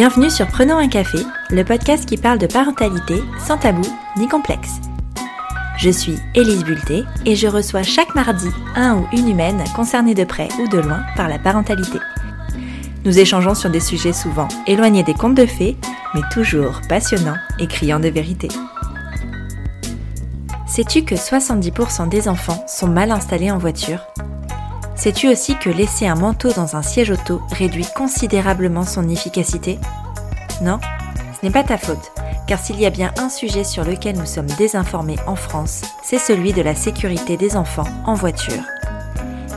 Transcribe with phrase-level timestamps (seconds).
[0.00, 1.18] Bienvenue sur Prenons un café,
[1.50, 3.86] le podcast qui parle de parentalité sans tabou
[4.16, 4.80] ni complexe.
[5.76, 10.24] Je suis Élise Bulté et je reçois chaque mardi un ou une humaine concernée de
[10.24, 11.98] près ou de loin par la parentalité.
[13.04, 15.76] Nous échangeons sur des sujets souvent éloignés des contes de fées,
[16.14, 18.48] mais toujours passionnants et criants de vérité.
[20.66, 24.00] Sais-tu que 70% des enfants sont mal installés en voiture?
[25.00, 29.78] Sais-tu aussi que laisser un manteau dans un siège auto réduit considérablement son efficacité?
[30.60, 30.78] Non?
[31.32, 32.12] Ce n'est pas ta faute,
[32.46, 36.18] car s'il y a bien un sujet sur lequel nous sommes désinformés en France, c'est
[36.18, 38.62] celui de la sécurité des enfants en voiture.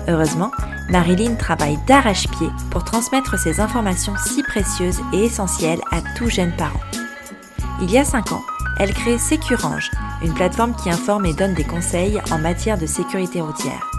[0.08, 0.50] Heureusement,
[0.90, 6.80] Marilyn travaille d'arrache-pied pour transmettre ces informations si précieuses et essentielles à tout jeune parent.
[7.82, 8.44] Il y a 5 ans,
[8.80, 9.92] elle crée Sécurange,
[10.24, 13.93] une plateforme qui informe et donne des conseils en matière de sécurité routière.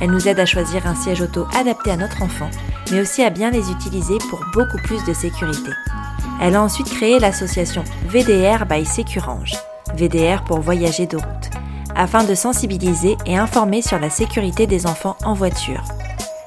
[0.00, 2.50] Elle nous aide à choisir un siège auto adapté à notre enfant,
[2.90, 5.70] mais aussi à bien les utiliser pour beaucoup plus de sécurité.
[6.40, 9.52] Elle a ensuite créé l'association VDR by Sécurange,
[9.94, 11.50] VDR pour voyager de route,
[11.94, 15.84] afin de sensibiliser et informer sur la sécurité des enfants en voiture.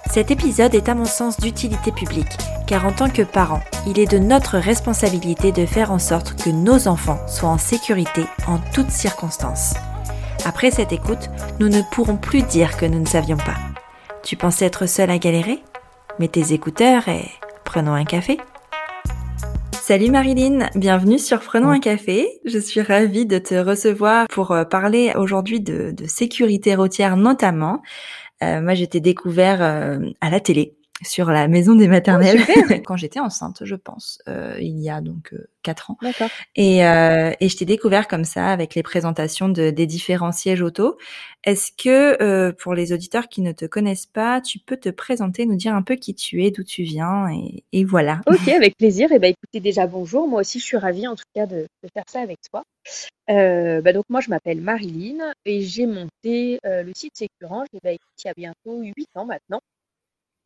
[0.10, 4.12] Cet épisode est à mon sens d'utilité publique, car en tant que parents, il est
[4.12, 8.92] de notre responsabilité de faire en sorte que nos enfants soient en sécurité en toutes
[8.92, 9.76] circonstances.
[10.46, 11.30] Après cette écoute,
[11.62, 13.56] nous ne pourrons plus dire que nous ne savions pas.
[14.24, 15.60] Tu pensais être seul à galérer?
[16.20, 17.30] Mets tes écouteurs et
[17.64, 18.38] prenons un café.
[19.72, 22.28] Salut Marilyn, bienvenue sur Prenons un café.
[22.44, 27.82] Je suis ravie de te recevoir pour euh, parler aujourd'hui de, sécurité routière notamment.
[28.44, 32.98] Euh, moi, j'étais découvert euh, à la télé sur la maison des maternelles oh, quand
[32.98, 35.98] j'étais enceinte, je pense, euh, il y a donc euh, quatre ans.
[36.02, 36.30] D'accord.
[36.56, 40.62] Et, euh, et je t'ai découvert comme ça avec les présentations de, des différents sièges
[40.62, 40.98] auto.
[41.44, 45.56] Est-ce que pour les auditeurs qui ne te connaissent pas, tu peux te présenter, nous
[45.56, 48.22] dire un peu qui tu es, d'où tu viens, et, et voilà.
[48.28, 49.12] Ok, avec plaisir.
[49.12, 50.28] Et eh ben écoutez déjà bonjour.
[50.28, 52.64] Moi aussi, je suis ravie en tout cas de, de faire ça avec toi.
[53.28, 57.68] Bah donc moi, je m'appelle Marilyn et j'ai monté le site Sécurange.
[57.74, 59.60] Eh ben, il y a bientôt huit ans maintenant.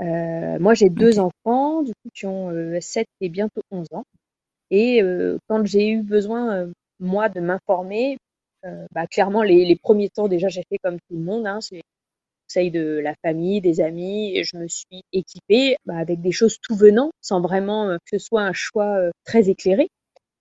[0.02, 4.04] Euh, moi, j'ai deux enfants, du coup, qui ont euh, 7 et bientôt 11 ans.
[4.72, 8.18] Et euh, quand j'ai eu besoin, euh, moi, de m'informer,
[8.66, 11.48] euh, bah, clairement, les, les, premiers temps, déjà, j'ai fait comme tout le monde.
[11.48, 11.82] Hein, c'est
[12.48, 16.58] conseil de la famille, des amis, et je me suis équipée bah, avec des choses
[16.62, 19.90] tout venant, sans vraiment que ce soit un choix très éclairé.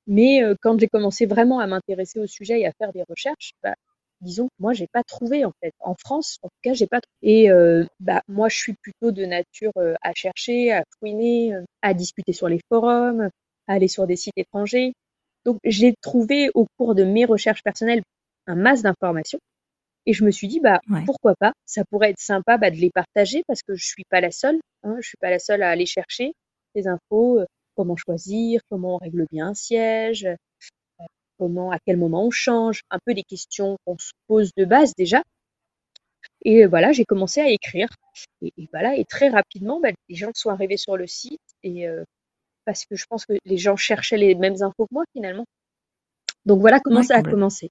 [0.07, 3.75] Mais quand j'ai commencé vraiment à m'intéresser au sujet et à faire des recherches, bah,
[4.21, 7.01] disons que moi j'ai pas trouvé en fait en France en tout cas j'ai pas
[7.01, 7.17] trouvé.
[7.23, 11.63] et euh, bah moi je suis plutôt de nature euh, à chercher à fouiner euh,
[11.83, 13.29] à discuter sur les forums
[13.67, 14.93] à aller sur des sites étrangers
[15.45, 18.03] donc j'ai trouvé au cours de mes recherches personnelles
[18.47, 19.41] un masse d'informations
[20.07, 21.03] et je me suis dit bah ouais.
[21.05, 21.53] pourquoi pas?
[21.67, 24.59] Ça pourrait être sympa bah, de les partager parce que je suis pas la seule
[24.83, 26.33] hein, je suis pas la seule à aller chercher
[26.75, 27.41] ces infos
[27.75, 30.29] comment choisir comment on règle bien un siège
[31.39, 34.95] comment, à quel moment on change, un peu des questions qu'on se pose de base
[34.97, 35.23] déjà.
[36.45, 37.89] Et euh, voilà, j'ai commencé à écrire.
[38.43, 41.89] Et, et, voilà, et très rapidement, bah, les gens sont arrivés sur le site et
[41.89, 42.05] euh,
[42.65, 45.47] parce que je pense que les gens cherchaient les mêmes infos que moi finalement.
[46.45, 47.71] Donc voilà comment ouais, ça a commencé.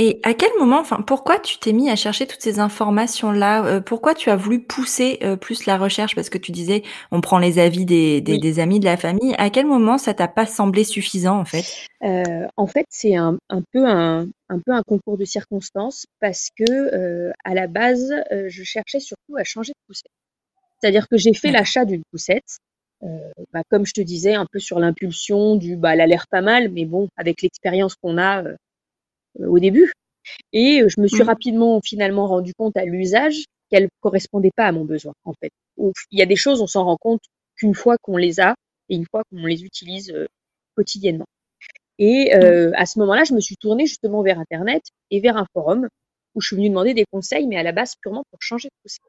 [0.00, 3.80] Et à quel moment, enfin, pourquoi tu t'es mis à chercher toutes ces informations-là euh,
[3.80, 6.14] Pourquoi tu as voulu pousser euh, plus la recherche?
[6.14, 8.38] Parce que tu disais, on prend les avis des, des, oui.
[8.38, 9.34] des amis, de la famille.
[9.38, 11.64] À quel moment ça t'a pas semblé suffisant, en fait?
[12.04, 16.50] Euh, En fait, c'est un, un, peu un, un peu un concours de circonstances parce
[16.56, 20.12] que euh, à la base, euh, je cherchais surtout à changer de poussette.
[20.80, 22.58] C'est-à-dire que j'ai fait l'achat d'une poussette.
[23.52, 26.40] Bah, comme je te disais, un peu sur l'impulsion du, bah, elle a l'air pas
[26.40, 28.42] mal, mais bon, avec l'expérience qu'on a
[29.46, 29.92] au début.
[30.52, 31.26] Et je me suis mmh.
[31.26, 35.50] rapidement finalement rendu compte à l'usage qu'elle correspondait pas à mon besoin en fait.
[36.10, 37.22] Il y a des choses, on s'en rend compte
[37.56, 38.54] qu'une fois qu'on les a
[38.88, 40.26] et une fois qu'on les utilise euh,
[40.74, 41.26] quotidiennement.
[41.98, 45.46] Et euh, à ce moment-là, je me suis tournée justement vers Internet et vers un
[45.52, 45.88] forum
[46.34, 48.74] où je suis venue demander des conseils, mais à la base purement pour changer de
[48.82, 49.02] poussette.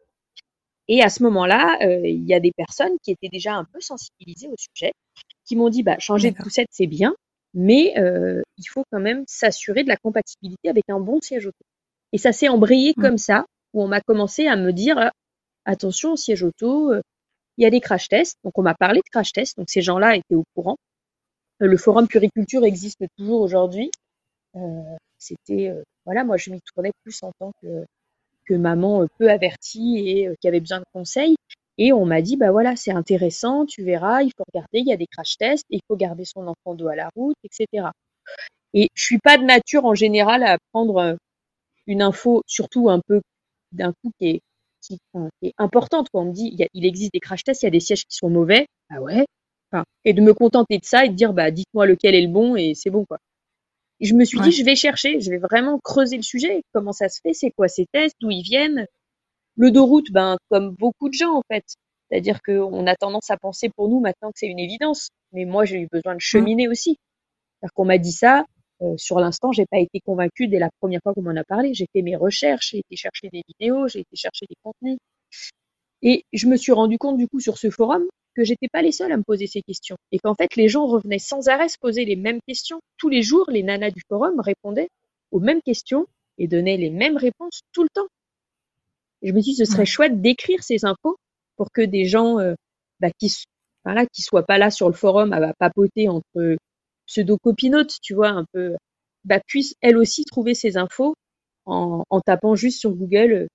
[0.88, 3.80] Et à ce moment-là, euh, il y a des personnes qui étaient déjà un peu
[3.80, 4.92] sensibilisées au sujet,
[5.46, 7.14] qui m'ont dit bah changer de poussette c'est bien,
[7.54, 11.66] mais euh, il faut quand même s'assurer de la compatibilité avec un bon siège auto.
[12.12, 13.02] Et ça s'est embrayé mmh.
[13.02, 15.12] comme ça, où on m'a commencé à me dire
[15.66, 17.02] attention, siège auto, euh,
[17.58, 18.38] il y a des crash tests.
[18.44, 20.78] Donc on m'a parlé de crash tests, donc ces gens-là étaient au courant.
[21.62, 23.92] Euh, le forum puriculture existe toujours aujourd'hui.
[24.56, 25.72] Euh, C'était
[26.06, 27.86] voilà, moi je m'y tournais plus en tant que,
[28.46, 31.36] que maman peu avertie et qui avait besoin de conseils.
[31.80, 34.92] Et on m'a dit, bah voilà, c'est intéressant, tu verras, il faut regarder, il y
[34.92, 37.88] a des crash tests, il faut garder son enfant dos à la route, etc.
[38.74, 41.16] Et je suis pas de nature en général à prendre euh,
[41.88, 43.22] une info, surtout un peu
[43.72, 44.42] d'un coup qui est,
[44.82, 44.98] qui,
[45.42, 46.10] qui est importante.
[46.12, 47.72] Quand on me dit, il, y a, il, existe des crash tests, il y a
[47.72, 48.68] des sièges qui sont mauvais.
[48.90, 49.26] Ah ouais,
[50.06, 52.56] et de me contenter de ça et de dire, bah, dites-moi lequel est le bon
[52.56, 53.20] et c'est bon, quoi.
[54.00, 56.62] Et je me suis dit, je vais chercher, je vais vraiment creuser le sujet.
[56.74, 57.34] Comment ça se fait?
[57.34, 58.16] C'est quoi ces tests?
[58.22, 58.86] D'où ils viennent?
[59.60, 61.66] Le dos route, ben, comme beaucoup de gens, en fait.
[62.10, 65.10] C'est-à-dire qu'on a tendance à penser pour nous maintenant que c'est une évidence.
[65.34, 66.22] Mais moi, j'ai eu besoin de mmh.
[66.22, 66.96] cheminer aussi.
[67.60, 68.46] C'est-à-dire qu'on m'a dit ça.
[68.82, 71.74] Euh, sur l'instant, j'ai pas été convaincue dès la première fois qu'on m'en a parlé.
[71.74, 74.98] J'ai fait mes recherches, j'ai été chercher des vidéos, j'ai été chercher des contenus.
[76.04, 78.94] Et je me suis rendu compte, du coup, sur ce forum, que j'étais pas les
[78.94, 79.98] seuls à me poser ces questions.
[80.14, 82.80] Et qu'en fait, les gens revenaient sans arrêt se poser les mêmes questions.
[82.98, 84.88] Tous les jours, les nanas du forum répondaient
[85.32, 86.08] aux mêmes questions
[86.38, 88.08] et donnaient les mêmes réponses tout le temps.
[89.22, 91.18] Je me suis dit, ce serait chouette d'écrire ces infos
[91.58, 92.54] pour que des gens euh,
[93.00, 93.34] bah, qui
[93.86, 96.58] voilà, qui soient pas là sur le forum à papoter entre
[97.06, 98.76] pseudo-copinotes, tu vois, un peu,
[99.24, 101.16] bah, puissent elles aussi trouver ces infos
[101.66, 103.48] en, en tapant juste sur Google, euh,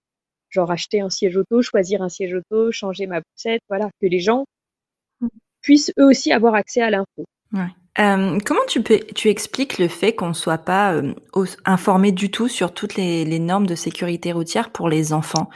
[0.50, 4.20] genre acheter un siège auto, choisir un siège auto, changer ma poussette, voilà, que les
[4.20, 4.44] gens
[5.60, 7.24] puissent eux aussi avoir accès à l'info.
[7.52, 7.68] Ouais.
[8.00, 11.14] Euh, comment tu, peux, tu expliques le fait qu'on ne soit pas euh,
[11.64, 15.48] informé du tout sur toutes les, les, normes de sécurité routière pour les enfants?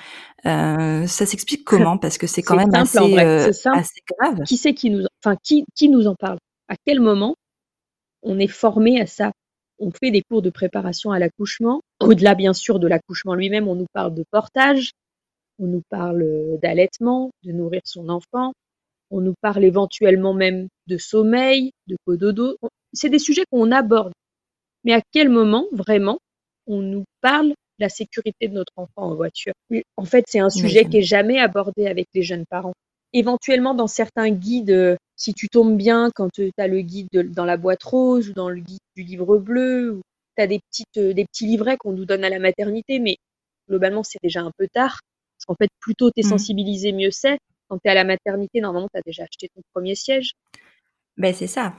[0.47, 1.99] Euh, Ça s'explique comment?
[1.99, 4.43] Parce que c'est quand même assez, assez, grave.
[4.47, 6.39] Qui c'est qui nous, enfin qui, qui nous en parle?
[6.69, 7.35] À quel moment
[8.23, 9.33] on est formé à ça?
[9.81, 11.81] On fait des cours de préparation à l'accouchement.
[12.01, 14.93] Au-delà bien sûr de l'accouchement lui-même, on nous parle de portage,
[15.59, 16.25] on nous parle
[16.63, 18.53] d'allaitement, de nourrir son enfant,
[19.11, 22.57] on nous parle éventuellement même de sommeil, de cododo.
[22.93, 24.13] C'est des sujets qu'on aborde.
[24.85, 26.19] Mais à quel moment, vraiment,
[26.67, 29.53] on nous parle de la sécurité de notre enfant en voiture?
[29.97, 32.75] En fait, c'est un sujet qui est jamais abordé avec les jeunes parents.
[33.13, 37.57] Éventuellement, dans certains guides, si tu tombes bien, quand tu as le guide dans la
[37.57, 40.01] boîte rose ou dans le guide du livre bleu,
[40.37, 43.17] tu as des, petites, des petits livrets qu'on nous donne à la maternité, mais
[43.69, 45.01] globalement, c'est déjà un peu tard.
[45.37, 46.31] Parce qu'en fait, plus tôt tu es mmh.
[46.31, 47.39] sensibilisé, mieux c'est.
[47.69, 50.33] Quand tu es à la maternité, normalement, tu as déjà acheté ton premier siège.
[51.17, 51.75] Ben, c'est ça.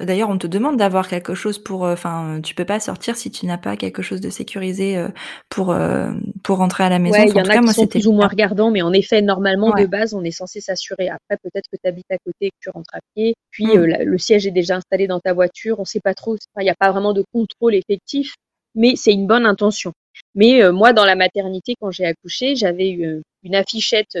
[0.00, 1.84] D'ailleurs, on te demande d'avoir quelque chose pour.
[1.84, 5.08] Euh, enfin, tu peux pas sortir si tu n'as pas quelque chose de sécurisé euh,
[5.48, 6.10] pour euh,
[6.42, 7.16] pour rentrer à la maison.
[7.16, 9.72] Ouais, il y en, a qui sont plus ou moins regardants, mais en effet, normalement,
[9.72, 11.08] de base, on est censé s'assurer.
[11.08, 13.84] Après, peut-être que tu habites à côté, que tu rentres à pied, puis mmh.
[14.04, 15.78] le siège est déjà installé dans ta voiture.
[15.78, 16.36] On sait pas trop.
[16.58, 18.34] Il n'y a pas vraiment de contrôle effectif,
[18.74, 19.92] mais c'est une bonne intention.
[20.34, 24.18] Mais moi, dans la maternité, quand j'ai accouché, j'avais eu une affichette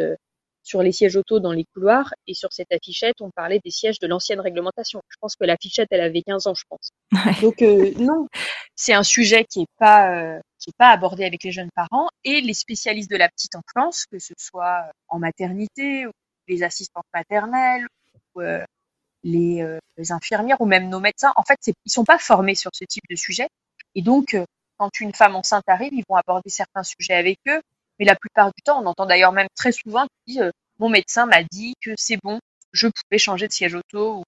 [0.64, 2.12] sur les sièges auto dans les couloirs.
[2.26, 5.00] Et sur cette affichette, on parlait des sièges de l'ancienne réglementation.
[5.08, 6.90] Je pense que l'affichette, elle avait 15 ans, je pense.
[7.42, 8.26] Donc euh, non,
[8.74, 12.08] c'est un sujet qui est pas euh, qui est pas abordé avec les jeunes parents
[12.24, 16.10] et les spécialistes de la petite enfance, que ce soit en maternité, ou
[16.48, 17.86] les assistantes maternelles,
[18.34, 18.64] ou euh,
[19.22, 21.32] les, les, infirmières ou même nos médecins.
[21.36, 23.48] En fait, ils sont pas formés sur ce type de sujet.
[23.94, 24.36] Et donc,
[24.78, 27.60] quand une femme enceinte arrive, ils vont aborder certains sujets avec eux
[27.98, 31.26] mais la plupart du temps, on entend d'ailleurs même très souvent qui euh, mon médecin
[31.26, 32.40] m'a dit que c'est bon,
[32.72, 34.24] je pouvais changer de siège auto.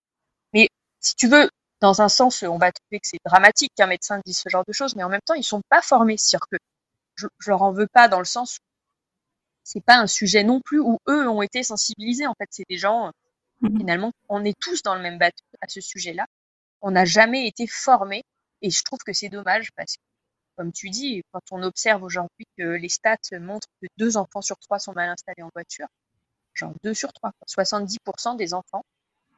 [0.53, 0.69] Mais
[1.01, 4.39] si tu veux, dans un sens, on va trouver que c'est dramatique qu'un médecin dise
[4.39, 6.17] ce genre de choses, mais en même temps, ils sont pas formés.
[6.17, 6.57] cest que
[7.17, 8.67] je, je leur en veux pas dans le sens où
[9.65, 12.27] c'est pas un sujet non plus où eux ont été sensibilisés.
[12.27, 13.11] En fait, c'est des gens,
[13.63, 13.79] mmh.
[13.79, 16.27] finalement, on est tous dans le même bateau à ce sujet-là.
[16.83, 18.23] On n'a jamais été formés
[18.63, 20.03] et je trouve que c'est dommage parce que
[20.57, 24.59] comme tu dis, quand on observe aujourd'hui que les stats montrent que deux enfants sur
[24.59, 25.87] trois sont mal installés en voiture,
[26.55, 28.85] genre deux sur trois, 70% des enfants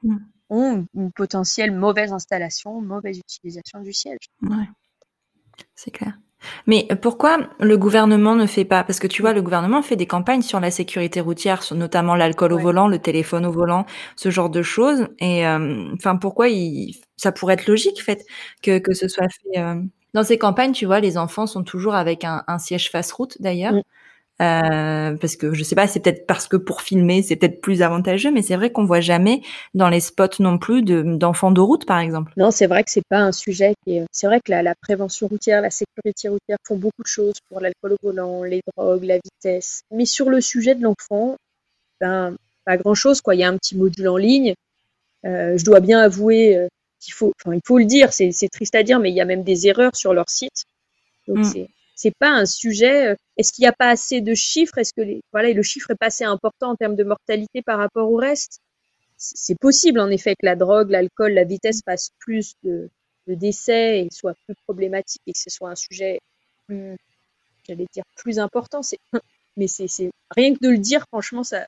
[0.02, 0.16] mmh.
[0.50, 4.28] ont une potentielle mauvaise installation, mauvaise utilisation du siège.
[4.42, 4.68] Ouais,
[5.74, 6.18] c'est clair.
[6.66, 8.84] Mais pourquoi le gouvernement ne fait pas?
[8.84, 12.52] Parce que tu vois, le gouvernement fait des campagnes sur la sécurité routière, notamment l'alcool
[12.52, 15.08] au volant, le téléphone au volant, ce genre de choses.
[15.18, 16.94] Et euh, enfin, pourquoi il...
[17.16, 18.24] ça pourrait être logique, fait,
[18.62, 19.82] que, que ce soit fait euh,
[20.18, 23.74] dans ces campagnes, tu vois, les enfants sont toujours avec un, siège face-route d'ailleurs.
[23.74, 23.82] Mm.
[24.40, 27.82] Euh, parce que je sais pas, c'est peut-être parce que pour filmer, c'est peut-être plus
[27.82, 29.42] avantageux, mais c'est vrai qu'on voit jamais
[29.74, 32.32] dans les spots non plus d'enfants de, route, par exemple.
[32.36, 34.04] Non, c'est vrai que c'est pas un sujet qui est.
[34.10, 37.92] C'est vrai que la, prévention routière, la sécurité routière font beaucoup de choses pour l'alcool
[37.92, 39.82] au volant, les drogues, la vitesse.
[39.92, 41.36] Mais sur le sujet de l'enfant,
[42.00, 43.20] ben pas grand-chose.
[43.20, 44.54] Quoi, il y a un petit module en ligne.
[45.24, 46.68] Euh, je dois bien avouer,
[47.00, 49.24] qu'il faut, enfin, il faut le dire, c'est triste à dire, mais il y a
[49.24, 50.64] même des erreurs sur leur site.
[51.26, 51.66] Donc, mm.
[51.94, 53.08] c'est pas un sujet.
[53.08, 54.78] Euh, est-ce qu'il n'y a pas assez de chiffres?
[54.78, 57.78] Est-ce que les, voilà, le chiffre est pas assez important en termes de mortalité par
[57.78, 58.60] rapport au reste?
[59.16, 62.88] C'est possible, en effet, que la drogue, l'alcool, la vitesse fassent plus de,
[63.26, 66.20] de, décès et soit plus problématique et que ce soit un sujet
[66.66, 66.96] plus,
[67.66, 68.82] j'allais dire, plus important.
[68.82, 68.98] C'est,
[69.56, 69.88] mais c'est
[70.30, 71.66] rien que de le dire, franchement, ça,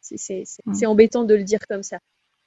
[0.00, 0.86] c'est mm.
[0.86, 1.98] embêtant de le dire comme ça.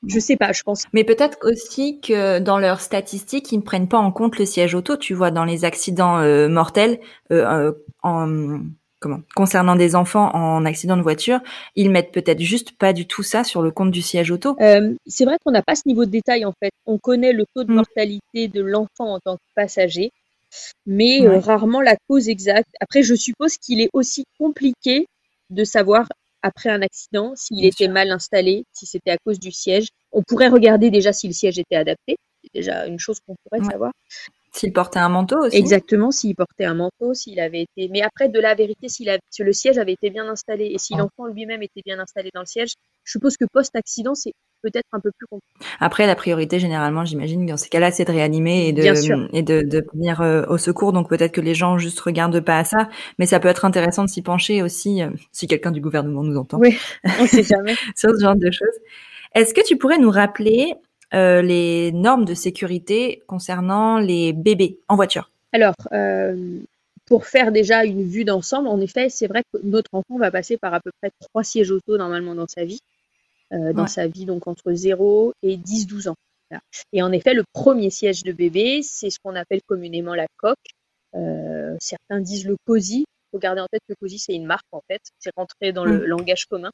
[0.07, 0.85] Je sais pas, je pense.
[0.93, 4.73] Mais peut-être aussi que dans leurs statistiques, ils ne prennent pas en compte le siège
[4.73, 4.95] auto.
[4.95, 6.99] Tu vois, dans les accidents euh, mortels,
[7.31, 8.61] euh, euh, en,
[8.99, 11.39] comment concernant des enfants en accident de voiture,
[11.75, 14.55] ils mettent peut-être juste pas du tout ça sur le compte du siège auto.
[14.61, 16.71] Euh, c'est vrai qu'on n'a pas ce niveau de détail en fait.
[16.85, 17.75] On connaît le taux de mm.
[17.75, 20.11] mortalité de l'enfant en tant que passager,
[20.85, 22.69] mais rarement la cause exacte.
[22.79, 25.07] Après, je suppose qu'il est aussi compliqué
[25.49, 26.07] de savoir
[26.41, 29.89] après un accident s'il était mal installé, si c'était à cause du siège.
[30.11, 32.17] On pourrait regarder déjà si le siège était adapté.
[32.43, 33.91] C'est déjà une chose qu'on pourrait savoir.
[34.51, 35.57] S'il portait un manteau aussi.
[35.57, 37.87] Exactement, s'il portait un manteau, s'il avait été.
[37.89, 39.05] Mais après, de la vérité, si
[39.39, 42.47] le siège avait été bien installé et si l'enfant lui-même était bien installé dans le
[42.47, 42.71] siège,
[43.03, 45.65] je suppose que post-accident, c'est peut-être un peu plus compliqué.
[45.79, 48.81] Après, la priorité, généralement, j'imagine, dans ces cas-là, c'est de réanimer et de,
[49.33, 50.93] et de, venir euh, au secours.
[50.93, 52.89] Donc, peut-être que les gens juste regardent pas à ça.
[53.17, 56.37] Mais ça peut être intéressant de s'y pencher aussi, euh, si quelqu'un du gouvernement nous
[56.37, 56.57] entend.
[56.59, 56.77] Oui,
[57.19, 57.75] on sait jamais.
[57.95, 58.67] sur ce genre de choses.
[59.35, 60.73] Est-ce que tu pourrais nous rappeler
[61.13, 65.31] euh, les normes de sécurité concernant les bébés en voiture?
[65.53, 65.75] Alors,
[67.09, 70.57] pour faire déjà une vue d'ensemble, en effet, c'est vrai que notre enfant va passer
[70.57, 72.81] par à peu près trois sièges auto normalement dans sa vie,
[73.53, 76.15] euh, dans sa vie donc entre 0 et 10-12 ans.
[76.93, 80.57] Et en effet, le premier siège de bébé, c'est ce qu'on appelle communément la coque.
[81.79, 83.01] certains disent le COSI.
[83.01, 85.01] Il faut garder en tête que COSI, c'est une marque en fait.
[85.19, 86.05] C'est rentré dans le mmh.
[86.05, 86.71] langage commun.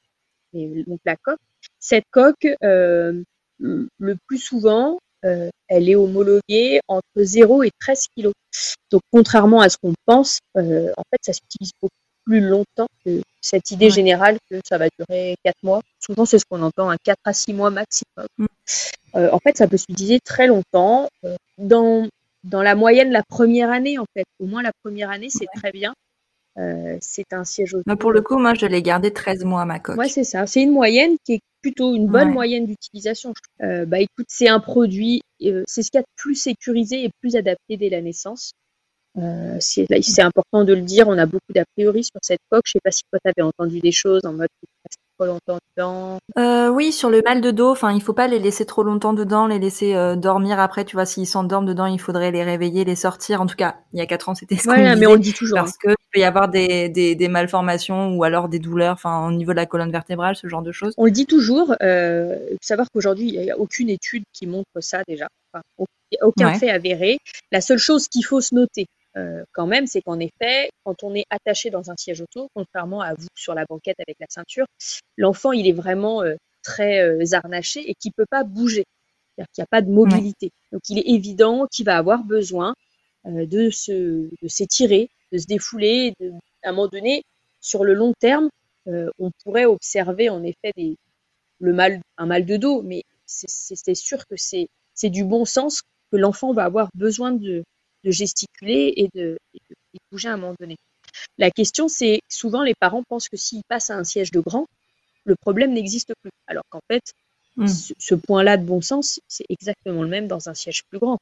[0.53, 1.39] Et donc la coque.
[1.79, 8.31] Cette coque, le plus souvent, euh, elle est homologuée entre 0 et 13 kg.
[8.91, 11.93] Donc, contrairement à ce qu'on pense, euh, en fait, ça s'utilise beaucoup
[12.25, 15.81] plus longtemps que cette idée générale que ça va durer 4 mois.
[15.99, 18.27] Souvent, c'est ce qu'on entend, un 4 à 6 mois maximum.
[18.37, 18.45] Mm.
[19.15, 21.07] Euh, en fait, ça peut s'utiliser très longtemps.
[21.57, 22.07] dans,
[22.43, 25.71] dans la moyenne, la première année, en fait, au moins la première année, c'est très
[25.71, 25.93] bien.
[26.99, 27.95] c'est un siège auto.
[27.95, 29.97] pour le coup, moi, je l'ai gardé 13 mois à ma coque.
[29.97, 30.47] Ouais, c'est ça.
[30.47, 33.33] C'est une moyenne qui est plutôt une bonne moyenne d'utilisation.
[33.63, 37.05] Euh, bah écoute, c'est un produit, euh, c'est ce qu'il y a de plus sécurisé
[37.05, 38.51] et plus adapté dès la naissance.
[39.17, 42.63] Euh, c'est important de le dire, on a beaucoup d'a priori sur cette coque.
[42.65, 44.49] Je sais pas si toi tu avais entendu des choses en mode
[45.17, 46.17] trop longtemps dedans.
[46.37, 49.13] Euh, oui, sur le mal de dos, enfin, il faut pas les laisser trop longtemps
[49.13, 50.85] dedans, les laisser euh, dormir après.
[50.85, 53.41] Tu vois, s'ils s'endorment dedans, il faudrait les réveiller, les sortir.
[53.41, 55.33] En tout cas, il y a quatre ans, c'était ce ouais, mais on le dit
[55.33, 55.59] toujours.
[55.59, 59.31] Parce qu'il peut y avoir des, des, des, malformations ou alors des douleurs, enfin, au
[59.31, 60.93] niveau de la colonne vertébrale, ce genre de choses.
[60.97, 61.75] On le dit toujours.
[61.81, 65.27] Euh, savoir qu'aujourd'hui, il n'y a aucune étude qui montre ça déjà.
[65.53, 65.63] Enfin,
[66.21, 67.17] aucun fait avéré.
[67.51, 71.15] La seule chose qu'il faut se noter, euh, quand même, c'est qu'en effet, quand on
[71.15, 74.65] est attaché dans un siège auto, contrairement à vous sur la banquette avec la ceinture,
[75.17, 78.85] l'enfant, il est vraiment euh, très euh, harnaché et qui peut pas bouger.
[79.35, 80.51] C'est-à-dire qu'il n'y a pas de mobilité.
[80.71, 82.73] Donc, il est évident qu'il va avoir besoin
[83.25, 86.13] de se, de s'étirer, de se défouler.
[86.19, 86.31] De,
[86.63, 87.23] à un moment donné,
[87.59, 88.49] sur le long terme,
[88.85, 90.95] on pourrait observer en effet des,
[91.59, 95.81] le mal, un mal de dos, mais c'est sûr que c'est du bon sens
[96.11, 97.65] que l'enfant va avoir besoin de,
[98.05, 99.37] de gesticuler et de,
[100.11, 100.77] bouger à un moment donné.
[101.37, 104.67] La question, c'est souvent les parents pensent que s'ils passent à un siège de grand,
[105.25, 106.31] le problème n'existe plus.
[106.47, 107.03] Alors qu'en fait,
[107.57, 107.67] hmm.
[107.67, 111.17] ce, point-là de bon sens, c'est exactement le même dans un siège plus grand.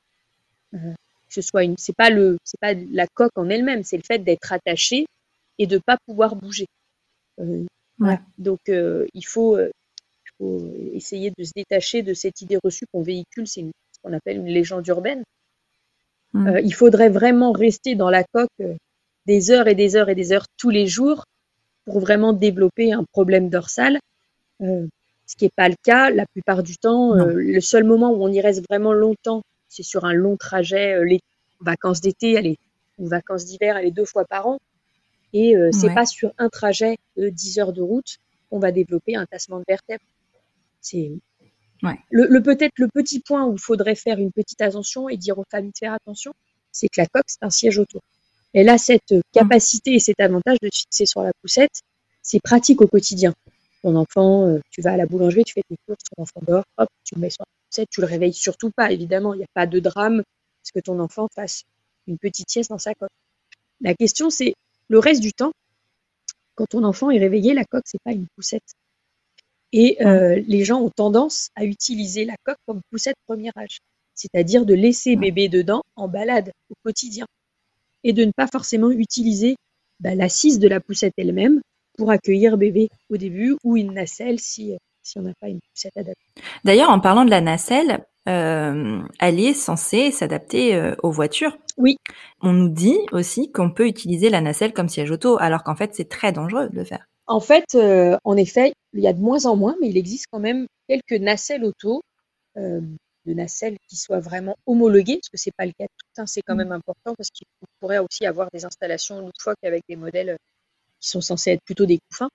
[0.73, 0.93] Euh,
[1.29, 4.19] ce soit une, c'est pas le, c'est pas la coque en elle-même, c'est le fait
[4.19, 5.05] d'être attaché
[5.57, 6.67] et de pas pouvoir bouger.
[7.39, 7.63] Euh,
[8.37, 13.01] Donc euh, il, faut, il, faut, essayer de se détacher de cette idée reçue qu'on
[13.01, 15.23] véhicule, c'est ce qu'on appelle une légende urbaine.
[16.33, 16.47] Mm.
[16.47, 18.75] Euh, il faudrait vraiment rester dans la coque euh,
[19.25, 21.25] des heures et des heures et des heures tous les jours
[21.85, 23.99] pour vraiment développer un problème dorsal.
[24.61, 24.87] Euh,
[25.25, 26.09] ce qui n'est pas le cas.
[26.09, 30.05] La plupart du temps, le seul moment où on y reste vraiment longtemps, c'est sur
[30.05, 31.21] un long trajet, les
[31.61, 32.57] vacances d'été,
[32.97, 34.59] ou vacances d'hiver, elle est deux fois par an.
[35.33, 39.15] Et euh, c'est pas sur un trajet de 10 heures de route qu'on va développer
[39.15, 40.03] un tassement de vertèbres.
[40.79, 41.11] C'est
[42.09, 45.45] le, peut-être le petit point où il faudrait faire une petite attention et dire aux
[45.49, 46.33] familles de faire attention,
[46.71, 47.99] c'est que la coque, c'est un siège auto.
[48.53, 49.21] Elle a cette mmh.
[49.31, 51.81] capacité et cet avantage de se fixer sur la poussette.
[52.21, 53.33] C'est pratique au quotidien.
[53.81, 56.63] Ton enfant, euh, tu vas à la boulangerie, tu fais tes courses, ton enfant dort,
[56.77, 59.33] hop, tu le mets sur la poussette, tu le réveilles surtout pas, évidemment.
[59.33, 60.23] Il n'y a pas de drame
[60.61, 61.63] parce que ton enfant fasse
[62.07, 63.09] une petite sieste dans sa coque.
[63.81, 64.53] La question, c'est
[64.87, 65.51] le reste du temps,
[66.55, 68.75] quand ton enfant est réveillé, la coque, c'est pas une poussette.
[69.73, 73.79] Et euh, les gens ont tendance à utiliser la coque comme poussette premier âge,
[74.13, 77.25] c'est-à-dire de laisser bébé dedans en balade au quotidien
[78.03, 79.55] et de ne pas forcément utiliser
[79.99, 81.59] bah, l'assise de la poussette elle-même
[81.97, 85.97] pour accueillir bébé au début ou une nacelle si, si on n'a pas une poussette
[85.97, 86.43] adaptée.
[86.63, 91.57] D'ailleurs, en parlant de la nacelle, euh, elle est censée s'adapter euh, aux voitures.
[91.77, 91.97] Oui.
[92.41, 95.95] On nous dit aussi qu'on peut utiliser la nacelle comme siège auto, alors qu'en fait,
[95.95, 97.07] c'est très dangereux de le faire.
[97.27, 100.25] En fait, euh, en effet, il y a de moins en moins, mais il existe
[100.31, 102.01] quand même quelques nacelles auto,
[102.57, 102.81] euh,
[103.25, 106.21] de nacelles qui soient vraiment homologuées, parce que c'est pas le cas de tout.
[106.21, 106.57] Hein, c'est quand mmh.
[106.57, 107.47] même important parce qu'il
[107.79, 110.37] pourrait aussi avoir des installations loufoques avec des modèles
[110.99, 112.29] qui sont censés être plutôt des couffins.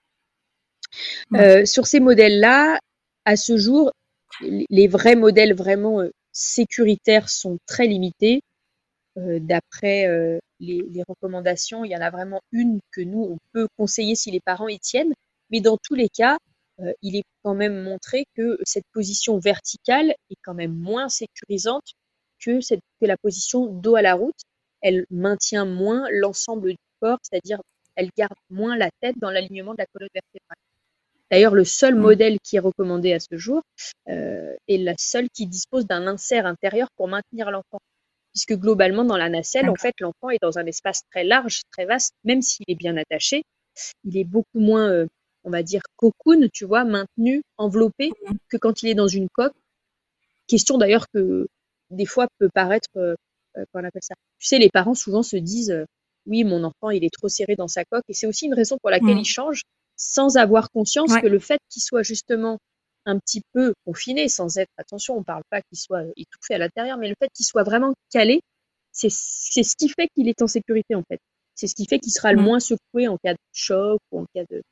[1.35, 2.79] Euh, sur ces modèles-là,
[3.25, 3.93] à ce jour,
[4.41, 8.41] les vrais modèles vraiment euh, sécuritaires sont très limités.
[9.19, 10.07] Euh, d'après
[10.61, 14.31] les, les, recommandations, il y en a vraiment une que nous, on peut conseiller si
[14.31, 15.13] les parents y tiennent.
[15.51, 16.39] Mais dans tous les cas,
[17.03, 21.95] il est quand même montré que cette position verticale est quand même moins sécurisante
[22.39, 24.41] que, cette, que la position dos à la route.
[24.81, 27.61] Elle maintient moins l'ensemble du corps, c'est-à-dire
[27.97, 30.59] elle garde moins la tête dans l'alignement de la colonne vertébrale.
[31.31, 32.01] D'ailleurs, le seul mmh.
[32.01, 33.63] modèle qui est recommandé à ce jour
[34.09, 37.81] euh, est la seule qui dispose d'un insert intérieur pour maintenir l'enfant.
[38.39, 41.87] Puisque globalement, dans la nacelle, en fait, l'enfant est dans un espace très large, très
[41.87, 43.43] vaste, même s'il est bien attaché,
[44.05, 45.07] il est beaucoup moins, euh,
[45.43, 48.35] on va dire, cocoon, tu vois, maintenu, enveloppé, mmh.
[48.49, 49.57] que quand il est dans une coque.
[50.47, 51.49] Question d'ailleurs que
[51.91, 53.17] des fois peut paraître, euh,
[53.57, 54.15] euh on appelle ça?
[54.39, 55.85] Tu sais, les parents souvent se disent, euh,
[56.27, 58.79] oui, mon enfant, il est trop serré dans sa coque, et c'est aussi une raison
[58.81, 59.19] pour laquelle mmh.
[59.19, 59.63] il change,
[59.97, 62.59] sans avoir conscience que le fait qu'il soit justement
[63.09, 66.59] un petit peu confiné, sans être, attention, on ne parle pas qu'il soit étouffé à
[66.59, 68.41] l'intérieur, mais le fait qu'il soit vraiment calé,
[68.93, 71.19] c'est ce qui fait qu'il est en sécurité en fait.
[71.55, 72.45] C'est ce qui fait qu'il sera le mmh.
[72.45, 74.63] moins secoué en cas de choc ou en cas de,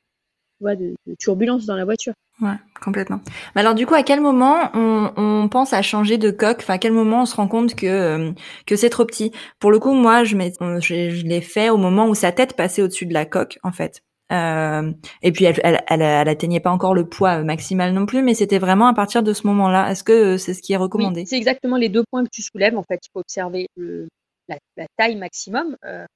[0.60, 2.12] de, de turbulence dans la voiture.
[2.40, 3.20] Ouais, complètement.
[3.54, 6.58] Mais alors du coup, à quel moment on, on pense à changer de coque?
[6.60, 8.32] Enfin, à quel moment on se rend compte que euh,
[8.66, 9.32] que c'est trop petit?
[9.58, 12.82] Pour le coup, moi, je, je, je l'ai fait au moment où sa tête passait
[12.82, 14.02] au-dessus de la coque, en fait.
[14.32, 14.92] Euh,
[15.22, 18.34] et puis elle, elle, elle, elle, atteignait pas encore le poids maximal non plus, mais
[18.34, 19.90] c'était vraiment à partir de ce moment-là.
[19.90, 21.20] Est-ce que c'est ce qui est recommandé?
[21.20, 22.76] oui, C'est exactement les deux points que tu soulèves.
[22.76, 24.08] En fait, il faut observer le,
[24.48, 26.06] la, la, taille maximum euh,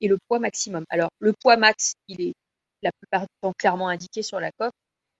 [0.00, 0.84] et le poids maximum.
[0.88, 2.32] Alors le poids max, il est
[2.82, 4.72] la plupart du temps clairement indiqué sur la coque.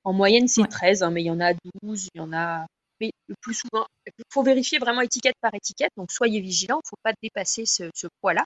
[0.04, 2.66] En moyenne, c'est 13, hein, mais il y en a 12, il y en a.
[3.00, 6.86] Mais le plus souvent, il faut vérifier vraiment étiquette par étiquette, donc soyez vigilants, il
[6.86, 7.84] ne faut pas dépasser ce,
[8.20, 8.44] poids-là.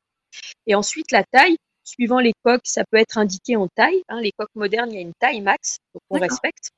[0.67, 4.03] Et ensuite, la taille, suivant les coques, ça peut être indiqué en taille.
[4.09, 4.21] Hein.
[4.21, 6.71] les coques modernes, il y a une taille max, donc on respecte.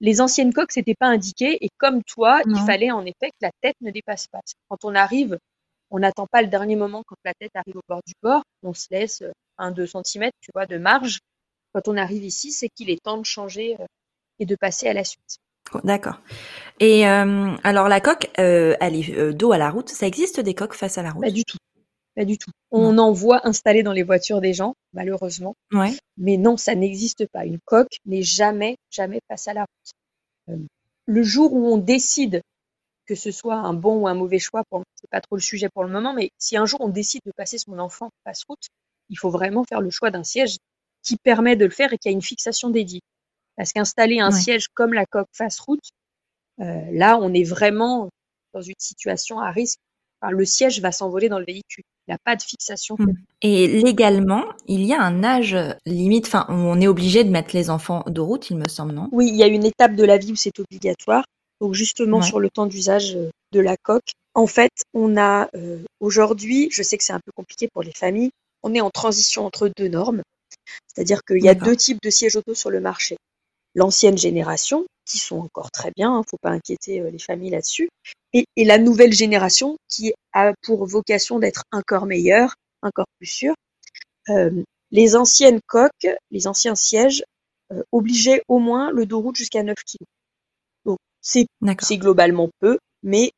[0.00, 3.50] Les anciennes coques, c'était pas indiqué, et comme toi, il fallait en effet que la
[3.60, 4.40] tête ne dépasse pas.
[4.68, 5.38] Quand on arrive,
[5.90, 8.74] on n'attend pas le dernier moment quand la tête arrive au bord du bord, on
[8.74, 9.22] se laisse
[9.58, 11.18] 1-2 cm, tu vois, de marge.
[11.72, 13.86] Quand on arrive ici, c'est qu'il est temps de changer euh,
[14.38, 15.38] et de passer à la suite.
[15.84, 16.20] D'accord.
[16.80, 19.88] Et euh, alors la coque, euh, elle est euh, dos à la route.
[19.88, 21.22] Ça existe des coques face à la route?
[21.22, 21.58] Pas du tout.
[22.14, 22.50] Pas du tout.
[22.70, 25.54] On en voit installées dans les voitures des gens, malheureusement.
[25.72, 25.96] Ouais.
[26.18, 27.46] Mais non, ça n'existe pas.
[27.46, 29.64] Une coque n'est jamais, jamais face à la
[30.46, 30.58] route.
[31.06, 32.42] le jour où on décide
[33.06, 34.62] que ce soit un bon ou un mauvais choix,
[34.94, 37.32] c'est pas trop le sujet pour le moment, mais si un jour on décide de
[37.32, 38.66] passer son enfant face route,
[39.08, 40.56] il faut vraiment faire le choix d'un siège
[41.02, 43.00] qui permet de le faire et qui a une fixation dédiée.
[43.56, 45.90] Parce qu'installer un siège comme la coque face route,
[46.60, 48.08] euh, là, on est vraiment
[48.54, 49.78] dans une situation à risque.
[50.22, 51.84] le siège va s'envoler dans le véhicule.
[52.12, 52.96] Il n'y a pas de fixation.
[52.98, 53.14] Mmh.
[53.40, 57.70] Et légalement, il y a un âge limite, enfin, on est obligé de mettre les
[57.70, 59.08] enfants de route, il me semble, non?
[59.12, 61.24] Oui, il y a une étape de la vie où c'est obligatoire.
[61.62, 65.78] Donc justement sur le temps d'usage euh, de la coque, en fait, on a euh,
[66.00, 68.30] aujourd'hui, je sais que c'est un peu compliqué pour les familles,
[68.62, 70.22] on est en transition entre deux normes.
[70.92, 73.16] C'est-à-dire qu'il y a deux types de sièges auto sur le marché.
[73.74, 77.18] L'ancienne génération, qui sont encore très bien, il hein, ne faut pas inquiéter euh, les
[77.18, 77.88] familles là-dessus,
[78.32, 83.54] et, la nouvelle génération qui a pour vocation d'être encore meilleure, encore plus sûre.
[84.28, 87.24] Euh, les anciennes coques, les anciens sièges
[87.72, 90.04] euh, obligeaient au moins le dos route jusqu'à 9 kg.
[90.84, 91.46] Donc c'est
[91.96, 93.32] globalement peu, mais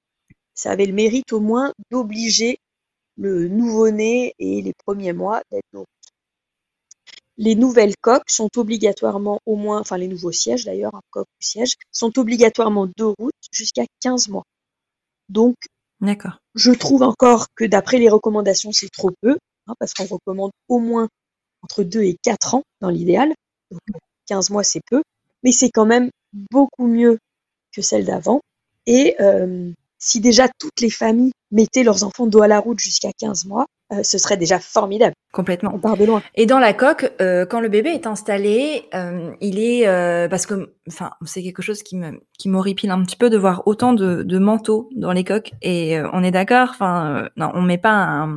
[0.54, 2.58] ça avait le mérite au moins d'obliger
[3.16, 5.84] le nouveau-né et les premiers mois d'être dos
[7.36, 11.74] les nouvelles coques sont obligatoirement au moins, enfin les nouveaux sièges d'ailleurs, coque ou siège,
[11.92, 14.44] sont obligatoirement de route jusqu'à 15 mois.
[15.28, 15.56] Donc,
[16.54, 20.78] je trouve encore que d'après les recommandations, c'est trop peu, hein, parce qu'on recommande au
[20.78, 21.08] moins
[21.62, 23.32] entre 2 et 4 ans dans l'idéal.
[23.70, 23.80] Donc
[24.26, 25.02] 15 mois, c'est peu,
[25.42, 26.10] mais c'est quand même
[26.50, 27.18] beaucoup mieux
[27.74, 28.40] que celle d'avant.
[28.86, 33.12] Et euh, si déjà toutes les familles mettaient leurs enfants dos à la route jusqu'à
[33.12, 33.66] 15 mois,
[33.98, 35.14] euh, ce serait déjà formidable.
[35.33, 35.72] Complètement.
[35.74, 36.22] On part de loin.
[36.35, 39.85] Et dans la coque, euh, quand le bébé est installé, euh, il est
[40.28, 43.62] parce que, enfin, c'est quelque chose qui me qui m'horripile un petit peu de voir
[43.66, 45.52] autant de, de manteaux dans les coques.
[45.62, 46.68] Et on est d'accord.
[46.70, 48.28] Enfin, non, on met pas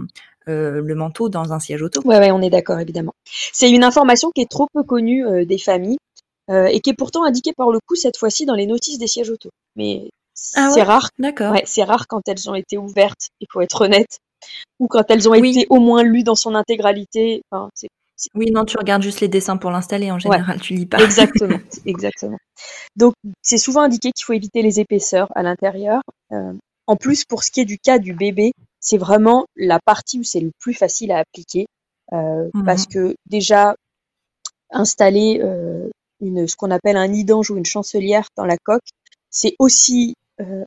[0.47, 2.01] le manteau dans un siège auto.
[2.05, 3.13] Ouais, ouais, on est d'accord, évidemment.
[3.25, 5.97] C'est une information qui est trop peu connue des familles
[6.49, 9.29] et qui est pourtant indiquée par le coup cette fois-ci dans les notices des sièges
[9.29, 9.49] auto.
[9.75, 10.09] Mais
[10.55, 11.09] ah c'est rare.
[11.19, 11.51] D'accord.
[11.51, 13.29] Ouais, c'est rare quand elles ont été ouvertes.
[13.39, 14.19] Il faut être honnête.
[14.79, 17.41] Ou quand elles ont été au moins lues dans son intégralité.
[17.51, 17.69] Enfin,
[18.33, 21.03] oui, non, tu regardes juste les dessins pour l'installer en général, tu lis pas.
[21.03, 22.37] Exactement, exactement.
[22.95, 26.01] Donc, c'est souvent indiqué qu'il faut éviter les épaisseurs à l'intérieur.
[26.31, 26.53] Euh,
[26.87, 30.23] en plus, pour ce qui est du cas du bébé, c'est vraiment la partie où
[30.23, 31.67] c'est le plus facile à appliquer.
[32.13, 32.65] Euh, mhm.
[32.65, 33.75] Parce que déjà,
[34.71, 35.41] installer
[36.21, 38.89] une, ce qu'on appelle un nidange ou une chancelière dans la coque,
[39.29, 40.15] c'est aussi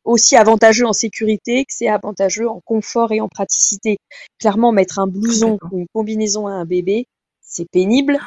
[0.04, 3.98] aussi avantageux en sécurité que c'est avantageux en confort et en praticité.
[4.38, 7.06] Clairement, mettre un blouson ou une combinaison à un bébé,
[7.40, 8.18] c'est pénible.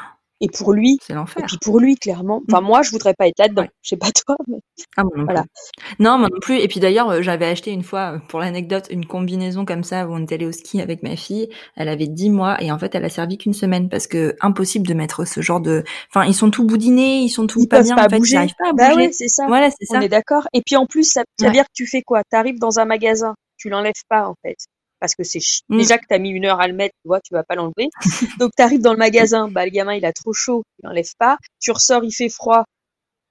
[0.44, 1.42] Et pour lui, c'est l'enfer.
[1.42, 2.42] Et puis pour lui, clairement.
[2.50, 2.66] Enfin, mmh.
[2.66, 3.64] moi, je voudrais pas être là-dedans.
[3.80, 4.58] Je sais pas toi, mais.
[4.94, 5.42] Ah, moi non voilà.
[5.42, 6.04] Plus.
[6.04, 6.58] Non, moi non plus.
[6.58, 10.06] Et puis d'ailleurs, euh, j'avais acheté une fois, euh, pour l'anecdote, une combinaison comme ça
[10.06, 11.48] où on était allé au ski avec ma fille.
[11.76, 14.86] Elle avait 10 mois et en fait, elle a servi qu'une semaine parce que impossible
[14.86, 15.82] de mettre ce genre de.
[16.10, 17.96] Enfin, ils sont tout boudinés, ils sont tout ils pas bien.
[17.96, 18.36] Pas en fait, bouger.
[18.44, 19.06] ils pas à bah bouger.
[19.06, 19.46] Ouais, c'est ça.
[19.46, 19.96] Voilà, c'est ça.
[19.96, 20.46] On est d'accord.
[20.52, 22.20] Et puis en plus, ça veut dire que tu fais quoi?
[22.30, 24.56] Tu arrives dans un magasin, tu l'enlèves pas en fait
[25.04, 25.76] parce que c'est mmh.
[25.76, 27.56] déjà que tu as mis une heure à le mettre, tu vois, tu vas pas
[27.56, 27.90] l'enlever.
[28.40, 31.12] Donc tu arrives dans le magasin, bah le gamin il a trop chaud, il l'enlève
[31.18, 31.36] pas.
[31.60, 32.64] Tu ressors, il fait froid,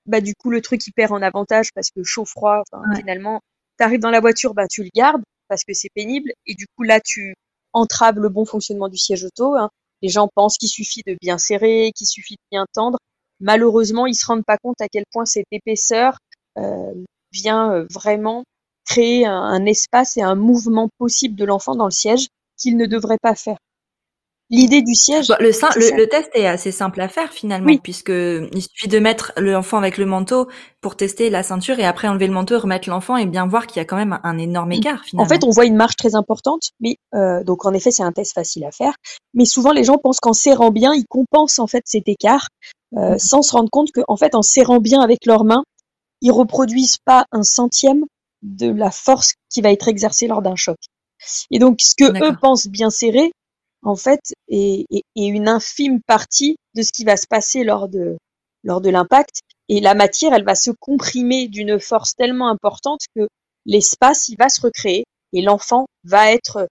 [0.05, 2.97] bah du coup le truc il perd en avantage parce que chaud froid, Ouais.
[2.97, 3.39] finalement,
[3.79, 6.65] tu arrives dans la voiture, bah tu le gardes parce que c'est pénible et du
[6.75, 7.33] coup là tu
[7.73, 9.55] entraves le bon fonctionnement du siège auto.
[9.55, 9.69] hein.
[10.03, 12.97] Les gens pensent qu'il suffit de bien serrer, qu'il suffit de bien tendre.
[13.39, 16.17] Malheureusement, ils se rendent pas compte à quel point cette épaisseur
[16.57, 16.93] euh,
[17.31, 18.43] vient euh, vraiment
[18.85, 22.85] créer un, un espace et un mouvement possible de l'enfant dans le siège qu'il ne
[22.85, 23.57] devrait pas faire.
[24.49, 27.79] L'idée du siège, Bon, le, test est assez simple à faire finalement, Oui.
[27.81, 30.47] puisque il suffit de mettre l'enfant avec le manteau
[30.79, 33.77] pour tester la ceinture et après enlever le manteau, remettre l'enfant et bien voir qu'il
[33.77, 35.29] y a quand même un, énorme écart En finalement.
[35.29, 38.33] fait, on voit une marge très importante, mais euh, donc en effet, c'est un test
[38.33, 38.93] facile à faire.
[39.33, 42.49] Mais souvent, les gens pensent qu'en serrant bien, ils compensent en fait cet écart,
[42.95, 43.19] euh, Mhm.
[43.19, 45.63] sans se rendre compte qu'en fait, en serrant bien avec leurs mains,
[46.21, 48.03] ils reproduisent pas un centième
[48.43, 50.77] de la force qui va être exercée lors d'un choc.
[51.51, 53.31] Et donc, ce que eux pensent bien serrer,
[53.83, 57.87] en fait, est, est- est une infime partie de ce qui va se passer lors
[57.89, 58.17] de
[58.65, 59.41] lors de l'impact.
[59.69, 63.27] Et la matière, elle va se comprimer d'une force tellement importante que
[63.65, 66.67] l'espace, il va se recréer et l'enfant va être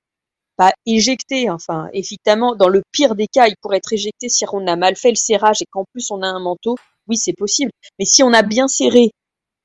[0.57, 1.51] pas éjecté.
[1.51, 4.97] Enfin, évidemment, dans le pire des cas, il pourrait être éjecté si on a mal
[4.97, 6.77] fait le serrage et qu'en plus on a un manteau.
[7.09, 7.71] Oui, c'est possible.
[7.99, 9.11] Mais si on a bien serré,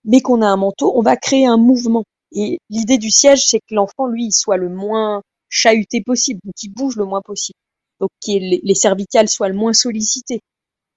[0.07, 2.05] mais qu'on a un manteau, on va créer un mouvement.
[2.33, 6.55] Et l'idée du siège, c'est que l'enfant, lui, il soit le moins chahuté possible, donc
[6.63, 7.57] il bouge le moins possible.
[8.01, 10.41] Donc que les les cervicales soient le moins sollicitées.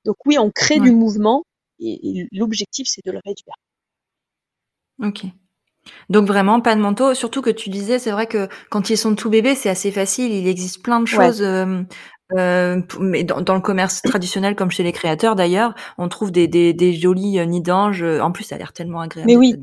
[0.05, 0.81] Donc oui, on crée Ouais.
[0.81, 1.45] du mouvement
[1.81, 3.57] et, et l'objectif, c'est de le réduire.
[5.03, 5.25] Ok.
[6.11, 9.15] Donc vraiment pas de manteau, surtout que tu disais, c'est vrai que quand ils sont
[9.17, 10.33] tout bébés, c'est assez facile.
[10.33, 11.31] Il existe plein de Ouais.
[11.31, 11.83] choses, euh,
[12.37, 16.49] euh, mais dans, dans le commerce traditionnel, comme chez les créateurs d'ailleurs, on trouve des,
[16.49, 18.03] des, des jolis euh, nids d'ange.
[18.03, 19.57] En plus, ça a l'air tellement agréable Mais oui.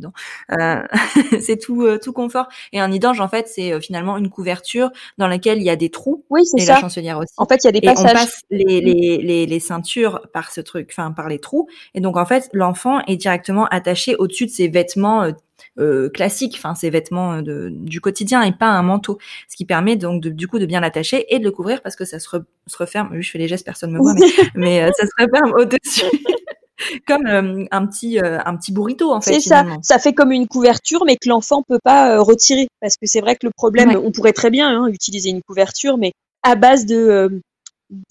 [0.59, 0.81] Euh,
[1.41, 2.47] c'est tout, euh, tout confort.
[2.73, 5.69] Et un nid d'ange, en fait, c'est euh, finalement une couverture dans laquelle il y
[5.69, 6.81] a des trous Oui, c'est et la ça.
[6.81, 7.33] chancelière aussi.
[7.37, 8.13] En fait, il y a des Et on passages.
[8.13, 11.67] passe les, les, les, les ceintures par ce truc, enfin par les trous.
[11.93, 15.31] Et donc en fait, l'enfant est directement attaché au-dessus de ses vêtements
[15.79, 19.17] euh, classiques, enfin ses vêtements euh, de, du quotidien et pas un manteau.
[19.49, 21.95] Ce qui permet donc de, du coup de bien l'attacher et de le couvrir parce
[21.95, 23.09] que ça se, re- se referme.
[23.11, 26.05] Oui, je fais les gestes, personne me voit, mais, mais euh, ça se referme au-dessus.
[27.07, 29.65] Comme euh, un petit euh, un petit burrito en fait C'est ça.
[29.81, 32.67] Ça fait comme une couverture, mais que l'enfant peut pas euh, retirer.
[32.81, 33.95] Parce que c'est vrai que le problème, Ouais.
[33.95, 36.11] on pourrait très bien hein, utiliser une couverture, mais
[36.43, 37.41] à base de,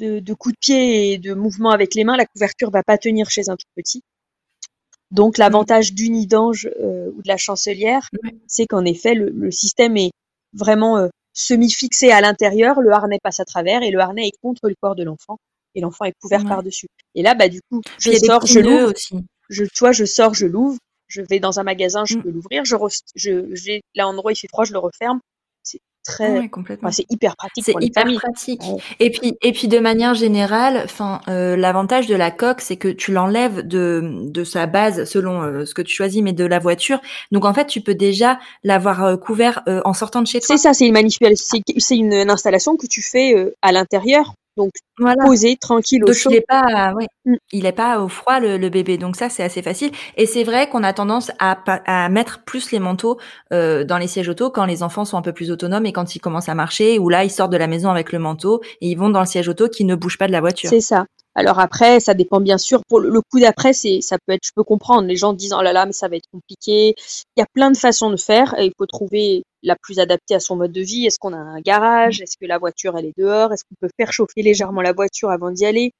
[0.01, 2.99] de, de coups de pied et de mouvements avec les mains, la couverture va pas
[2.99, 4.03] tenir chez un tout petit.
[5.11, 8.35] Donc l'avantage du nid d'ange euh, ou de la chancelière, Ouais.
[8.47, 10.11] c'est qu'en effet, le, le système est
[10.53, 14.69] vraiment euh, semi-fixé à l'intérieur, le harnais passe à travers et le harnais est contre
[14.69, 15.39] le corps de l'enfant
[15.75, 16.49] et l'enfant est couvert Ouais.
[16.49, 16.87] par-dessus.
[17.15, 19.15] Et là, bah du coup, je sors, je l'ouvre, aussi.
[19.49, 22.23] je, tu vois, je sors, je l'ouvre, je vais dans un magasin, je Mm.
[22.23, 25.21] peux l'ouvrir, je, re- je, j'ai là endroit il fait froid, je le referme.
[26.07, 26.89] Très, Ouais, complètement.
[26.89, 28.19] enfin, c'est hyper pratique C'est pour les hyper familles.
[28.19, 28.63] pratique.
[28.63, 28.79] Ouais.
[29.01, 32.89] Et puis, et puis de manière générale, enfin, euh, l'avantage de la coque, c'est que
[32.89, 36.59] tu l'enlèves de, de sa base selon euh, ce que tu choisis, mais de la
[36.59, 37.01] voiture.
[37.33, 40.47] Donc en fait, tu peux déjà l'avoir euh, couvert euh, en sortant de chez toi.
[40.57, 43.73] C'est ça, c'est une manipulation, c'est, c'est une, une installation que tu fais euh, à
[43.73, 45.25] l'intérieur, donc Voilà.
[45.25, 46.31] posé, tranquille, au Donc chaud.
[46.31, 47.35] il est pas, ouais, Mm.
[47.53, 48.99] il est pas au froid le, le bébé.
[48.99, 49.91] Donc ça c'est assez facile.
[50.17, 53.19] Et c'est vrai qu'on a tendance à, à mettre plus les manteaux
[53.53, 56.15] euh, dans les sièges auto quand les enfants sont un peu plus autonomes et quand
[56.17, 58.89] ils commencent à marcher ou là ils sortent de la maison avec le manteau et
[58.91, 60.71] ils vont dans le siège auto qui ne bouge pas de la voiture.
[60.71, 61.07] C'est ça.
[61.39, 62.81] Alors après, ça dépend bien sûr.
[62.89, 65.07] Pour le coup d'après, c'est, ça peut être, je peux comprendre.
[65.07, 66.95] Les gens disent, oh là là, mais ça va être compliqué.
[67.37, 70.35] Il y a plein de façons de faire et il faut trouver la plus adaptée
[70.35, 71.05] à son mode de vie.
[71.07, 72.23] Est-ce qu'on a un garage?
[72.23, 73.53] Est-ce que la voiture, elle est dehors?
[73.53, 75.93] Est-ce qu'on peut faire chauffer légèrement la voiture avant d'y aller?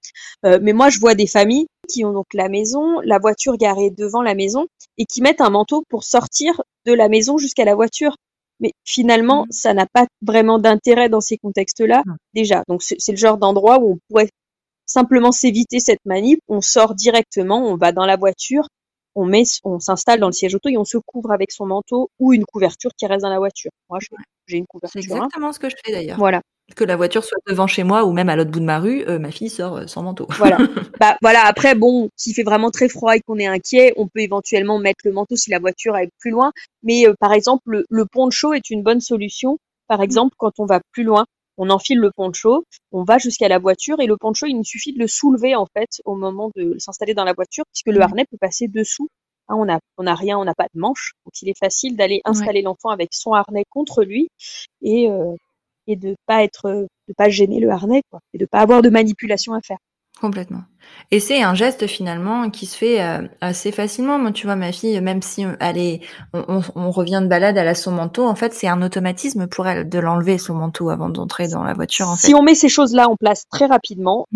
[0.47, 3.91] Euh, mais moi, je vois des familles qui ont donc la maison, la voiture garée
[3.91, 7.75] devant la maison et qui mettent un manteau pour sortir de la maison jusqu'à la
[7.75, 8.17] voiture.
[8.61, 9.47] Mais finalement, Mhm.
[9.51, 12.15] ça n'a pas vraiment d'intérêt dans ces contextes-là, Non.
[12.33, 12.63] déjà.
[12.69, 14.31] Donc, c'est le genre d'endroit où on pourrait
[14.97, 18.67] simplement s'éviter cette manip, on sort directement, on va dans la voiture,
[19.15, 22.11] on met, on s'installe dans le siège auto et on se couvre avec son manteau
[22.19, 23.71] ou une couverture qui reste dans la voiture.
[23.91, 23.99] Moi,
[24.47, 25.03] j'ai une couverture.
[25.03, 26.17] C'est exactement ce que je fais d'ailleurs.
[26.17, 26.41] Voilà.
[26.75, 29.05] Que la voiture soit devant chez moi ou même à l'autre bout de ma rue,
[29.07, 30.27] euh, ma fille sort euh, sans manteau.
[30.31, 30.57] Voilà.
[31.01, 31.45] bah voilà.
[31.45, 35.01] Après, bon, s'il fait vraiment très froid et qu'on est inquiet, on peut éventuellement mettre
[35.05, 36.53] le manteau si la voiture est plus loin.
[36.83, 39.59] Mais euh, par exemple, le, le poncho est une bonne solution.
[39.89, 40.05] Par mmh.
[40.05, 44.01] exemple, quand on va plus loin, on enfile le poncho, on va jusqu'à la voiture
[44.01, 47.25] et le poncho, il suffit de le soulever en fait au moment de s'installer dans
[47.25, 48.03] la voiture puisque le mmh.
[48.03, 49.09] harnais peut passer dessous.
[49.49, 51.97] Hein, on n'a on a rien, on n'a pas de manche, donc il est facile
[51.97, 54.29] d'aller installer l'enfant avec son harnais contre lui
[54.83, 55.35] et euh,
[55.87, 58.91] et de pas être de pas gêner le harnais quoi et de pas avoir de
[58.91, 59.79] manipulation à faire.
[60.19, 60.63] Complètement.
[61.11, 64.19] Et c'est un geste finalement qui se fait euh, assez facilement.
[64.19, 66.01] Moi, tu vois, ma fille, même si elle est,
[66.33, 68.27] on, on, revient de balade, elle a son manteau.
[68.27, 71.75] En fait, c'est un automatisme pour elle de l'enlever son manteau avant d'entrer dans la
[71.75, 72.09] voiture.
[72.09, 74.27] En si on met ces choses-là en place très rapidement,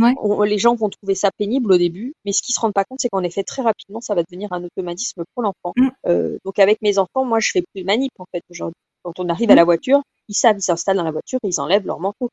[0.45, 2.99] les gens vont trouver ça pénible au début, mais ce qu'ils se rendent pas compte,
[3.01, 5.73] c'est qu'en effet, très rapidement, ça va devenir un automatisme pour l'enfant.
[5.77, 5.89] Mm.
[6.09, 8.77] Euh, donc, avec mes enfants, moi, je fais plus de manip en fait aujourd'hui.
[9.03, 9.65] Quand on arrive à la mm.
[9.65, 12.29] voiture, ils savent, ils s'installent dans la voiture, et ils enlèvent leur manteau.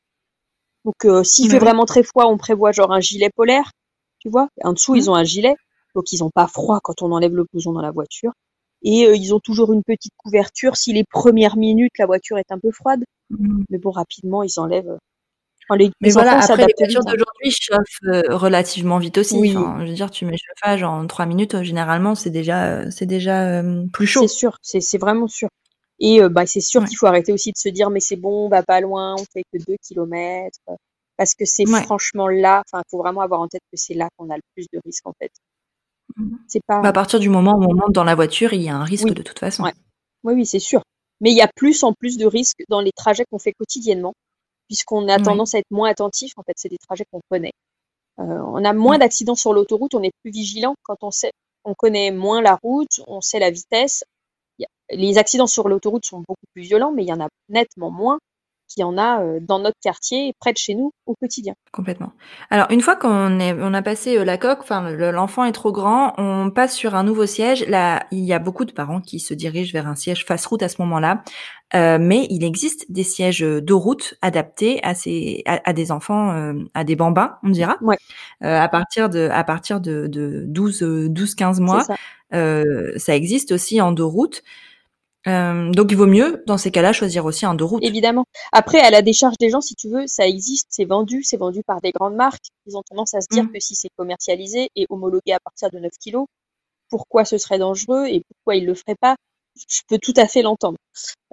[0.88, 3.72] Donc euh, s'il fait vraiment très froid, on prévoit genre un gilet polaire,
[4.20, 4.48] tu vois.
[4.64, 5.08] En dessous, ils mmh.
[5.10, 5.54] ont un gilet,
[5.94, 8.32] donc ils n'ont pas froid quand on enlève le blouson dans la voiture.
[8.80, 12.50] Et euh, ils ont toujours une petite couverture si les premières minutes la voiture est
[12.50, 13.04] un peu froide.
[13.28, 13.64] Mmh.
[13.68, 14.96] Mais bon, rapidement, ils enlèvent.
[15.76, 17.12] les, Mais voilà, après les voitures hein.
[17.12, 19.36] d'aujourd'hui chauffent euh, relativement vite aussi.
[19.36, 19.52] Oui.
[19.52, 23.62] je veux dire, tu mets le chauffage en trois minutes, généralement, c'est déjà, c'est déjà
[23.92, 24.22] plus chaud.
[24.22, 25.50] C'est sûr, c'est vraiment sûr.
[26.00, 28.46] Et euh, bah, c'est sûr qu'il faut arrêter aussi de se dire mais c'est bon,
[28.46, 30.58] on va pas loin, on fait que deux kilomètres.
[31.16, 34.08] Parce que c'est franchement là, enfin, il faut vraiment avoir en tête que c'est là
[34.16, 35.32] qu'on a le plus de risques en fait.
[36.16, 36.36] Mmh.
[36.46, 36.80] C'est pas.
[36.80, 38.84] Bah, à partir du moment où on monte dans la voiture, il y a un
[38.84, 39.64] risque de toute façon.
[40.22, 40.82] Oui, oui, c'est sûr.
[41.20, 44.14] Mais il y a plus en plus de risques dans les trajets qu'on fait quotidiennement,
[44.68, 46.32] puisqu'on a tendance à être moins attentif.
[46.36, 47.52] En fait, c'est des trajets qu'on connaît.
[48.20, 51.32] Euh, on a moins d'accidents sur l'autoroute, on est plus vigilant quand on sait,
[51.64, 54.02] on connaît moins la route, on sait la vitesse,
[54.90, 58.18] les accidents sur l'autoroute sont beaucoup plus violents, mais il y en a nettement moins
[58.68, 61.54] qu'il y en a euh, dans notre quartier, près de chez nous, au quotidien.
[61.72, 62.12] Complètement.
[62.50, 65.72] Alors, une fois qu'on est, on a passé euh, la coque, enfin, l'enfant est trop
[65.72, 67.66] grand, on passe sur un nouveau siège.
[67.66, 70.62] Là, il y a beaucoup de parents qui se dirigent vers un siège face route
[70.62, 71.24] à ce moment-là.
[71.74, 76.84] Euh, mais il existe des sièges de route adaptés à ces, à, des enfants, à
[76.84, 77.76] des bambins, on dira.
[77.82, 77.98] Ouais.
[78.40, 81.84] à partir de, à partir de, de 12, 12, 15 mois.
[81.84, 81.96] Ça.
[82.96, 84.42] ça existe aussi en deux routes.
[85.26, 87.84] Euh, donc il vaut mieux, dans ces cas-là, choisir aussi un deux routes.
[87.84, 88.24] Évidemment.
[88.52, 91.62] Après, à la décharge des gens, si tu veux, ça existe, c'est vendu, c'est vendu
[91.66, 92.46] par des grandes marques.
[92.66, 93.52] Ils ont tendance à se dire mmh.
[93.52, 96.26] que si c'est commercialisé et homologué à partir de 9 kilos,
[96.88, 99.16] pourquoi ce serait dangereux et pourquoi ils le feraient pas?
[99.68, 100.78] Je peux tout à fait l'entendre.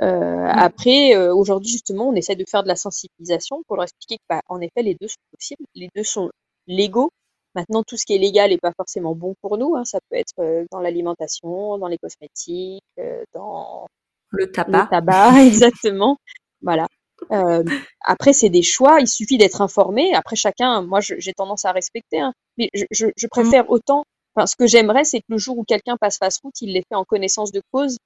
[0.02, 0.48] Euh, mmh.
[0.48, 4.24] Après, euh, aujourd'hui justement, on essaie de faire de la sensibilisation pour leur expliquer que,
[4.28, 6.32] bah, en effet, les deux sont possibles, les deux sont
[6.68, 7.12] légaux,
[7.56, 9.76] Maintenant, tout ce qui est légal n'est pas forcément bon pour nous.
[9.76, 9.86] Hein.
[9.86, 13.88] Ça peut être euh, dans l'alimentation, dans les cosmétiques, euh, dans
[14.32, 14.84] le tabac.
[14.84, 16.18] Le tabac, exactement.
[16.62, 16.88] Voilà.
[17.32, 17.64] Euh,
[18.02, 19.00] après, c'est des choix.
[19.00, 20.14] Il suffit d'être informé.
[20.14, 22.20] Après, chacun, moi, j'ai tendance à respecter.
[22.20, 22.34] Hein.
[22.58, 24.04] Mais je, je, je, préfère autant.
[24.36, 26.84] Enfin, ce que j'aimerais, c'est que le jour où quelqu'un passe face route, il l'ait
[26.90, 28.00] fait en connaissance de cause, que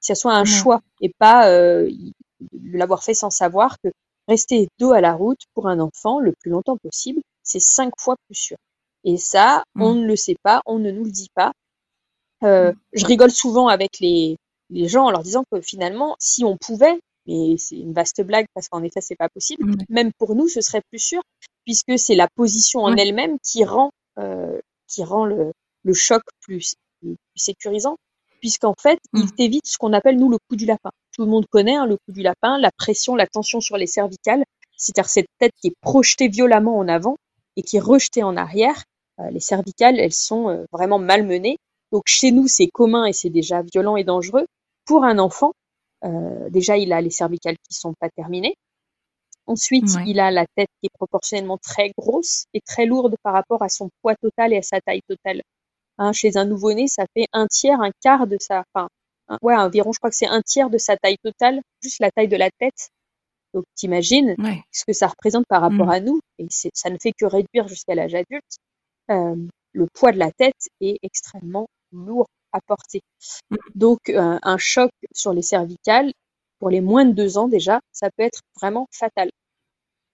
[0.00, 1.88] ce soit un choix et pas euh,
[2.72, 3.88] l'avoir fait sans savoir que
[4.28, 8.16] rester dos à la route pour un enfant le plus longtemps possible, c'est cinq fois
[8.26, 8.56] plus sûr.
[9.06, 10.00] Et ça, on mmh.
[10.00, 11.52] ne le sait pas, on ne nous le dit pas.
[12.42, 12.76] Euh, mmh.
[12.92, 14.36] je rigole souvent avec les,
[14.68, 18.46] les gens en leur disant que finalement, si on pouvait, mais c'est une vaste blague
[18.52, 19.76] parce qu'en effet, c'est pas possible, mmh.
[19.88, 21.22] même pour nous, ce serait plus sûr,
[21.64, 25.52] puisque c'est la position en elle-même qui rend, euh, qui rend le,
[25.84, 27.96] le choc plus, plus sécurisant,
[28.40, 30.90] puisqu'en fait, il t'évite ce qu'on appelle, nous, le coup du lapin.
[31.12, 33.86] Tout le monde connaît hein, le coup du lapin, la pression, la tension sur les
[33.86, 34.42] cervicales,
[34.76, 37.16] c'est-à-dire cette tête qui est projetée violemment en avant
[37.56, 38.84] et qui est rejetée en arrière,
[39.30, 41.58] les cervicales, elles sont euh, vraiment malmenées.
[41.92, 44.46] Donc chez nous, c'est commun et c'est déjà violent et dangereux.
[44.84, 45.52] Pour un enfant,
[46.04, 48.54] euh, déjà, il a les cervicales qui sont pas terminées.
[49.46, 53.62] Ensuite, il a la tête qui est proportionnellement très grosse et très lourde par rapport
[53.62, 55.42] à son poids total et à sa taille totale.
[55.98, 58.88] Hein, chez un nouveau-né, ça fait un tiers, un quart de sa, enfin,
[59.42, 62.28] ouais, environ, je crois que c'est un tiers de sa taille totale, juste la taille
[62.28, 62.90] de la tête.
[63.54, 64.34] Donc, t'imagines
[64.72, 65.90] ce que ça représente par rapport mmh.
[65.90, 68.58] à nous, et ça ne fait que réduire jusqu'à l'âge adulte.
[69.08, 73.00] Le poids de la tête est extrêmement lourd à porter.
[73.50, 73.56] Mmh.
[73.74, 76.12] Donc un choc sur les cervicales,
[76.58, 79.30] pour les moins de deux ans déjà, ça peut être vraiment fatal.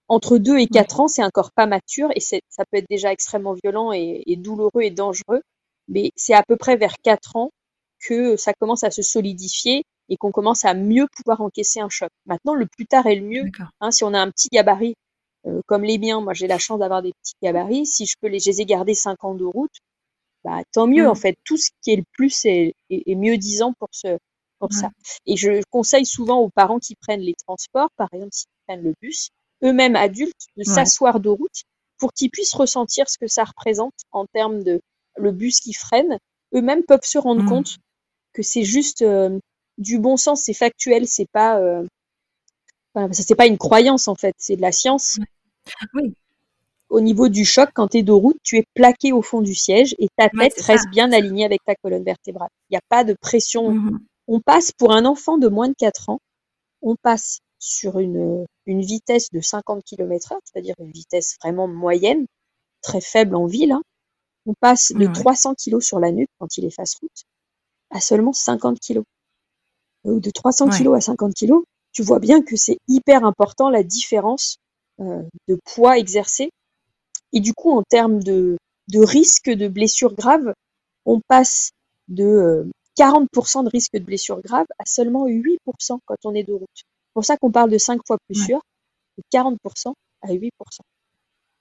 [0.09, 2.38] Entre deux et quatre ans, c'est encore pas mature et ça
[2.70, 5.42] peut être déjà extrêmement violent et, douloureux et dangereux.
[5.88, 7.50] Mais c'est à peu près vers quatre ans
[8.05, 12.11] que ça commence à se solidifier et qu'on commence à mieux pouvoir encaisser un choc.
[12.26, 13.44] Maintenant, le plus tard est le mieux.
[13.81, 14.94] Hein, si on a un petit gabarit
[15.66, 17.87] comme les miens, moi j'ai la chance d'avoir des petits gabarits.
[17.87, 19.72] Si je peux les, je les ai gardés 5 ans de route,
[20.44, 21.16] bah, tant mieux, en Mmh.
[21.16, 21.37] fait.
[21.44, 24.18] Tout ce qui est le plus est, est, est mieux disant pour ce,
[24.59, 24.90] pour ça.
[25.26, 28.94] Et je conseille souvent aux parents qui prennent les transports, par exemple, s'ils prennent le
[29.00, 29.31] bus,
[29.64, 30.90] eux-mêmes adultes, de Ouais.
[30.90, 31.62] s'asseoir de route
[31.98, 34.81] pour qu'ils puissent ressentir ce que ça représente en termes de
[35.16, 36.18] le bus qui freine.
[36.55, 37.44] Eux-mêmes peuvent se rendre Mmh.
[37.44, 37.76] compte
[38.33, 39.38] que c'est juste euh,
[39.78, 41.87] du bon sens, c'est factuel, c'est pas, euh,
[42.94, 45.18] enfin, c'est pas une croyance en fait, c'est de la science.
[45.94, 46.14] Oui.
[46.88, 49.55] Au niveau du choc, quand tu es de route, tu es plaqué au fond du
[49.55, 50.72] siège et ta Ouais, tête ça.
[50.74, 52.50] reste bien alignée avec ta colonne vertébrale.
[52.68, 53.70] Il n'y a pas de pression.
[53.72, 54.00] Mmh.
[54.28, 56.18] On passe pour un enfant de moins de 4 ans,
[56.83, 62.26] on passe sur une, une vitesse de 50 km/h, c'est-à-dire une vitesse vraiment moyenne,
[62.83, 63.72] très faible en ville.
[63.72, 63.83] hein.
[64.46, 65.12] On passe de Ouais.
[65.12, 67.22] 300 kg sur la nuque quand il est face route
[67.90, 69.00] à seulement 50 kg.
[70.05, 70.78] Ou de 300 Ouais.
[70.78, 71.52] kg à 50 kg,
[71.92, 74.57] tu vois bien que c'est hyper important la différence
[75.00, 76.50] euh, de poids exercé.
[77.33, 78.57] Et du coup, en termes de,
[78.88, 80.52] de risque de blessure grave,
[81.07, 81.70] on passe
[82.09, 82.64] de euh,
[82.98, 86.68] 40% de risque de blessure grave à seulement 8% quand on est de route.
[86.74, 88.46] C'est pour ça qu'on parle de 5 fois plus Ouais.
[88.46, 88.61] sûr,
[89.18, 90.50] de 40% à 8%.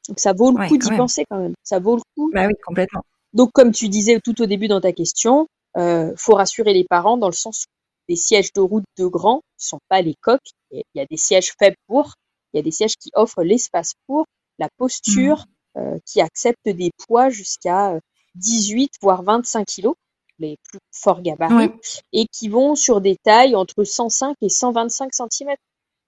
[0.09, 1.53] Donc ça vaut le Ouais, coup d'y penser quand même.
[1.63, 3.03] Ça vaut le coup Bah oui, complètement.
[3.33, 7.17] donc, comme tu disais tout au début dans ta question, euh, faut rassurer les parents
[7.17, 7.69] dans le sens où
[8.11, 10.51] les sièges de route de grands ne sont pas les coques.
[10.71, 12.15] Il y a des sièges faibles pour,
[12.53, 14.25] il y a des sièges qui offrent l'espace pour,
[14.59, 15.45] la posture,
[15.77, 17.99] euh, qui acceptent des poids jusqu'à euh,
[18.35, 19.95] 18 voire 25 kilos,
[20.39, 21.79] les plus forts gabarits, Ouais.
[22.11, 25.55] et qui vont sur des tailles entre 105 et 125 cm.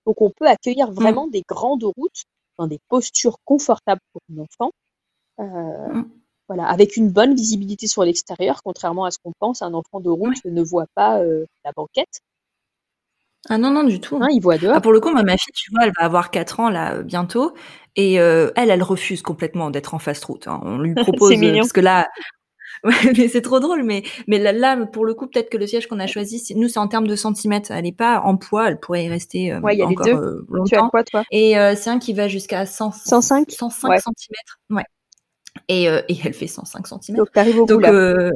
[0.06, 2.24] Donc, on peut accueillir vraiment des grands de route
[2.58, 4.72] dans des postures confortables pour un enfant.
[5.40, 6.12] Euh, Mm.
[6.48, 10.10] Voilà, avec une bonne visibilité sur l'extérieur, contrairement à ce qu'on pense, un enfant de
[10.10, 12.20] route ne voit pas euh, la banquette,
[13.50, 14.18] Ah non, non, du tout.
[14.22, 14.76] hein, il voit dehors.
[14.76, 17.04] Ah, pour le coup, ma fille, tu vois, elle va avoir 4 ans là euh,
[17.04, 17.54] bientôt,
[17.98, 20.48] et euh, elle, elle refuse complètement d'être en fast route.
[20.48, 20.62] hein.
[20.64, 22.08] On lui propose parce que là,
[22.86, 23.84] ouais, mais c'est trop drôle.
[23.84, 26.70] Mais mais là, là, pour le coup, peut-être que le siège qu'on a choisi, nous,
[26.70, 27.72] c'est en termes de centimètres.
[27.72, 29.94] Elle est pas en poids, elle pourrait y rester euh, Ouais, il y a les
[29.94, 30.14] encore deux.
[30.16, 30.90] euh, Tu as longtemps.
[30.90, 31.24] quoi, toi?
[31.32, 34.00] Et euh, c'est un qui va jusqu'à 100, 105 105 Ouais.
[34.00, 34.60] centimètres.
[34.70, 34.86] Ouais.
[35.68, 37.24] Et, euh, et elle fait 105 centimètres.
[37.24, 37.92] Donc, tu arrives au bout Donc, là.
[37.92, 38.32] euh,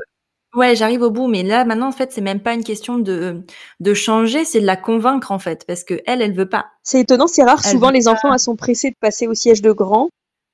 [0.56, 3.42] ouais, j'arrive au bout, mais là, maintenant, en fait, c'est même pas une question de
[3.80, 6.68] de changer, c'est de la convaincre, en fait, parce que elle, elle veut pas.
[6.84, 7.62] C'est étonnant, c'est rare.
[7.66, 10.10] elle Souvent, les enfants elles sont pressés de passer au siège de grand.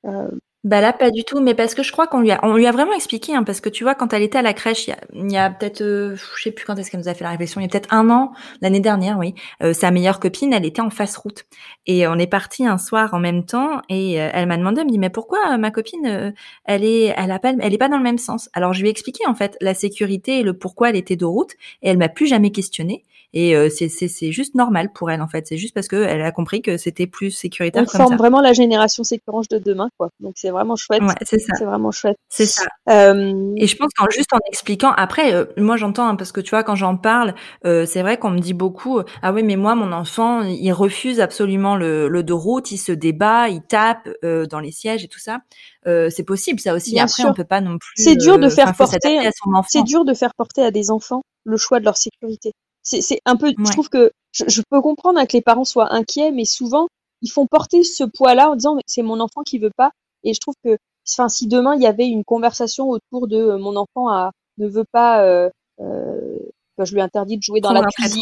[0.05, 0.27] Euh,
[0.63, 2.65] Bah là, pas du tout, mais parce que je crois qu'on lui a, on lui
[2.67, 5.29] a vraiment expliqué, hein, parce que tu vois, quand elle était à la crèche, il
[5.29, 7.31] y a, a peut-être, euh, je sais plus quand est-ce qu'elle nous a fait la
[7.31, 10.65] réflexion, il y a peut-être un an, l'année dernière, oui, euh, sa meilleure copine, elle
[10.65, 11.43] était en face route,
[11.85, 14.87] et on est parti un soir en même temps, et euh, elle m'a demandé, elle
[14.87, 16.31] me dit, mais pourquoi euh, ma copine, euh,
[16.63, 18.49] elle est, elle a pas, elle est pas dans le même sens?
[18.53, 21.25] Alors je lui ai expliqué en fait la sécurité et le pourquoi elle était de
[21.25, 23.03] route, et elle m'a plus jamais questionné.
[23.33, 25.47] Et euh, c'est juste normal pour elle en fait.
[25.47, 28.17] C'est juste parce que elle a compris que c'était plus sécuritaire on comme forme ça.
[28.17, 30.09] vraiment la génération sécurange de demain, quoi.
[30.19, 31.01] Donc, c'est vraiment chouette.
[31.01, 31.53] Ouais, c'est ça.
[31.57, 32.17] C'est vraiment chouette.
[32.29, 32.65] C'est ça.
[32.89, 36.41] Euh, Et je pense qu'en juste en expliquant, après, euh, moi j'entends hein, parce que
[36.41, 37.33] tu vois quand j'en parle,
[37.65, 41.19] euh, c'est vrai qu'on me dit beaucoup, ah oui mais moi mon enfant il refuse
[41.19, 45.07] absolument le, le de route, il se débat, il tape euh, dans les sièges et
[45.07, 45.39] tout ça.
[45.87, 46.91] Euh, c'est possible ça aussi.
[46.91, 47.29] Bien après sûr.
[47.29, 47.93] on peut pas non plus.
[47.95, 49.31] C'est dur de faire porter-
[49.67, 52.53] c'est dur de faire porter à des enfants le choix de leur sécurité.
[52.83, 55.93] C'est un peu, je trouve que je, je peux comprendre hein, que les parents soient
[55.93, 56.87] inquiets, mais souvent
[57.21, 59.91] ils font porter ce poids-là en disant c'est mon enfant qui veut pas.
[60.23, 60.77] Et je trouve que,
[61.09, 64.67] enfin, si demain il y avait une conversation autour de euh, mon enfant a, ne
[64.67, 66.37] veut pas, euh, euh,
[66.77, 68.19] que je lui interdis de jouer dans la cuisine,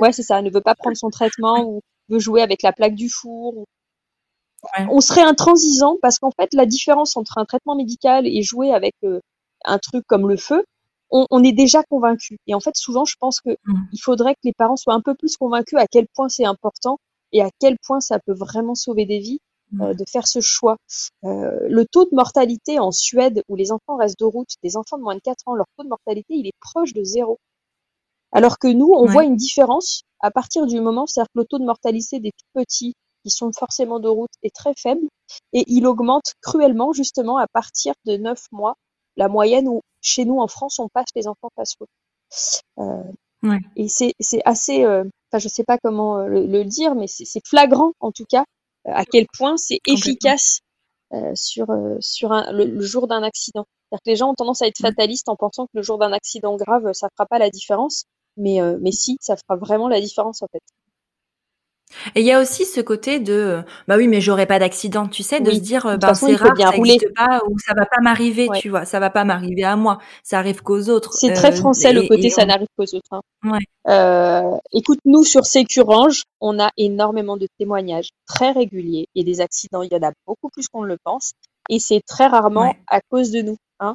[0.00, 2.94] ouais c'est ça, ne veut pas prendre son traitement ou veut jouer avec la plaque
[2.96, 3.56] du four.
[3.58, 3.64] ou-
[4.78, 4.86] Ouais.
[4.90, 8.94] On serait intransigeant parce qu'en fait la différence entre un traitement médical et jouer avec
[9.64, 10.64] un truc comme le feu,
[11.12, 12.38] on, on est déjà convaincu.
[12.48, 13.74] Et en fait, souvent, je pense que Mm.
[13.92, 16.98] il faudrait que les parents soient un peu plus convaincus à quel point c'est important
[17.32, 19.40] et à quel point ça peut vraiment sauver des vies
[19.80, 20.76] euh, de faire ce choix.
[21.24, 24.98] Euh, le taux de mortalité en Suède, où les enfants restent de route, des enfants
[24.98, 27.38] de moins de 4 ans, leur taux de mortalité, il est proche de zéro.
[28.32, 29.12] Alors que nous, on Ouais.
[29.12, 32.46] voit une différence à partir du moment, c'est-à-dire que le taux de mortalité des tout
[32.54, 32.94] petits
[33.24, 35.06] qui sont forcément de route est très faible
[35.52, 38.74] et il augmente cruellement justement à partir de 9 mois,
[39.16, 41.88] la moyenne où chez nous en France on passe les enfants route.
[42.78, 43.02] Euh,
[43.42, 43.58] Ouais.
[43.76, 47.24] Et c'est assez, euh, enfin je sais pas comment euh, le, le dire, mais c'est
[47.46, 48.44] flagrant en tout cas
[48.86, 50.60] à quel point c'est efficace
[51.14, 53.66] euh, sur euh, sur un, le, le jour d'un accident.
[53.90, 56.12] C'est-à-dire que les gens ont tendance à être fatalistes en pensant que le jour d'un
[56.12, 58.04] accident grave ça fera pas la différence,
[58.36, 60.62] mais euh, mais si ça fera vraiment la différence en fait.
[62.14, 65.06] Et il y a aussi ce côté de, euh, bah oui, mais j'aurai pas d'accident,
[65.08, 65.56] tu sais, de Oui.
[65.56, 66.92] se dire, euh, toute ben c'est rare, bien ça rouler.
[66.92, 68.58] n'existe pas, ou ça va pas m'arriver, Ouais.
[68.60, 71.12] tu vois, ça va pas m'arriver à moi, ça arrive qu'aux autres.
[71.14, 73.12] C'est très Euh, français le et- côté et ça on- n'arrive qu'aux autres.
[73.12, 73.20] hein.
[73.44, 73.58] Ouais.
[73.88, 79.06] Euh, écoute, nous sur Sécurange, on a énormément de témoignages très réguliers.
[79.18, 81.32] A des accidents, il y en a beaucoup plus qu'on ne le pense,
[81.68, 82.78] et c'est très rarement Ouais.
[82.88, 83.56] à cause de nous.
[83.80, 83.94] Hein.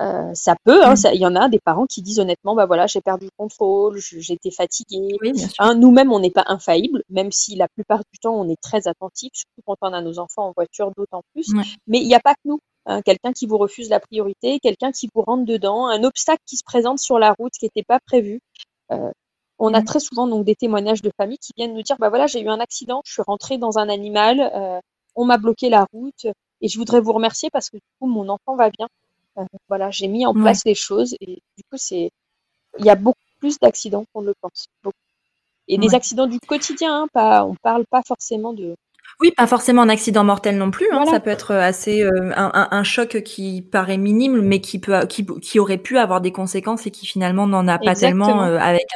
[0.00, 1.10] Euh, ça peut, hein, mm.
[1.14, 3.98] il y en a des parents qui disent honnêtement, bah voilà, j'ai perdu le contrôle,
[3.98, 5.16] j'étais fatiguée.
[5.58, 8.86] Hein, Nous-mêmes, on n'est pas infaillible, même si la plupart du temps, on est très
[8.86, 11.52] attentif, surtout quand on a nos enfants en voiture, d'autant plus.
[11.86, 12.60] Mais il n'y a pas que nous.
[12.86, 16.56] Hein, quelqu'un qui vous refuse la priorité, quelqu'un qui vous rentre dedans, un obstacle qui
[16.56, 18.40] se présente sur la route qui n'était pas prévu.
[18.92, 19.10] Euh,
[19.58, 19.84] on a mm.
[19.84, 22.48] très souvent donc des témoignages de familles qui viennent nous dire, bah voilà, j'ai eu
[22.48, 24.80] un accident, je suis rentrée dans un animal, euh,
[25.16, 26.26] on m'a bloqué la route,
[26.60, 28.88] et je voudrais vous remercier parce que du coup, mon enfant va bien.
[29.38, 32.10] Euh, voilà, j'ai mis en place les choses et du coup, c'est,
[32.78, 34.66] il y a beaucoup plus d'accidents qu'on ne le pense.
[35.68, 38.74] Et des accidents du quotidien, hein, pas, on parle pas forcément de.
[39.20, 40.88] Oui, pas forcément un accident mortel non plus.
[40.92, 45.58] Hein, ça peut être assez euh, un, choc qui paraît minime, mais qui peut, qui,
[45.58, 48.86] aurait pu avoir des conséquences et qui finalement n'en a pas tellement euh, avec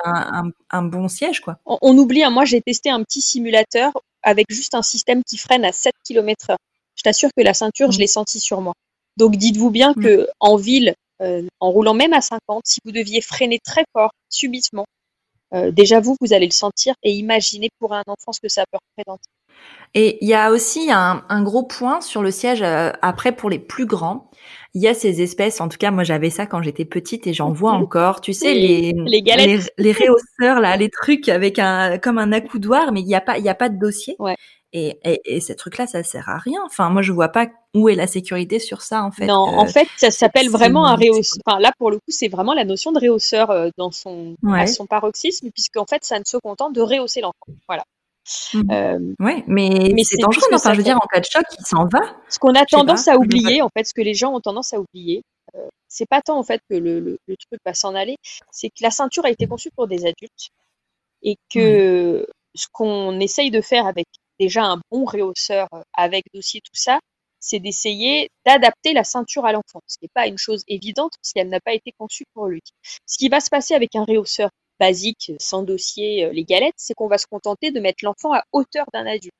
[0.71, 1.59] un, bon siège, quoi.
[1.67, 2.23] On, oublie.
[2.23, 5.93] Hein, moi, j'ai testé un petit simulateur avec juste un système qui freine à 7
[6.05, 6.57] km/h.
[6.95, 8.01] Je t'assure que la ceinture, je mmh.
[8.01, 8.75] l'ai sentie sur moi.
[9.17, 10.03] Donc dites-vous bien mmh.
[10.03, 14.13] que en ville, euh, en roulant même à 50, si vous deviez freiner très fort,
[14.29, 14.87] subitement,
[15.55, 18.65] euh, déjà vous, vous allez le sentir et imaginez pour un enfant ce que ça
[18.71, 19.29] peut représenter.
[19.95, 23.59] Et il y a aussi un, gros point sur le siège euh, après pour les
[23.59, 24.31] plus grands.
[24.75, 27.35] Il y a ces espèces, en tout cas moi j'avais ça quand j'étais petite et
[27.35, 28.23] j'en vois encore.
[28.23, 32.91] Tu sais les les, les, les réhausseurs là, les trucs avec un comme un accoudoir,
[32.91, 34.17] mais il n'y a pas il y a pas de dossier.
[34.19, 34.37] Ouais.
[34.75, 36.61] Et, et, et ces trucs-là, ça sert à rien.
[36.65, 39.27] Enfin, moi, je vois pas où est la sécurité sur ça, en fait.
[39.27, 41.39] Non, en euh, fait, ça s'appelle vraiment un réhausseur.
[41.47, 44.67] Enfin, là, pour le coup, c'est vraiment la notion de réhausseur euh, dans son, à
[44.67, 47.53] son paroxysme, puisqu'en fait, ça ne se contente de rehausser l'enfant.
[47.69, 47.85] Voilà.
[48.55, 48.71] Mmh.
[48.71, 50.47] Euh, ouais, mais, mais c'est dangereux.
[50.53, 52.01] Enfin, je veux dire, en cas de choc, il s'en va.
[52.31, 54.79] Ce qu'on a tendance à oublier, en fait, ce que les gens ont tendance à
[54.79, 55.23] oublier,
[55.55, 58.17] euh, c'est pas tant en fait que le, le, le truc va s'en aller,
[58.51, 60.49] c'est que la ceinture a été conçue pour des adultes
[61.23, 64.07] et que ce qu'on essaye de faire avec
[64.43, 66.99] déjà un bon réhausseur euh, avec dossier, tout ça,
[67.39, 71.33] c'est d'essayer d'adapter la ceinture à l'enfant, ce qui n'est pas une chose évidente parce
[71.33, 72.61] qu'elle n'a pas été conçue pour lui.
[73.07, 76.95] Ce qui va se passer avec un réhausseur basique, sans dossier, euh, les galettes, c'est
[76.95, 79.35] qu'on va se contenter de mettre l'enfant à hauteur d'un adulte.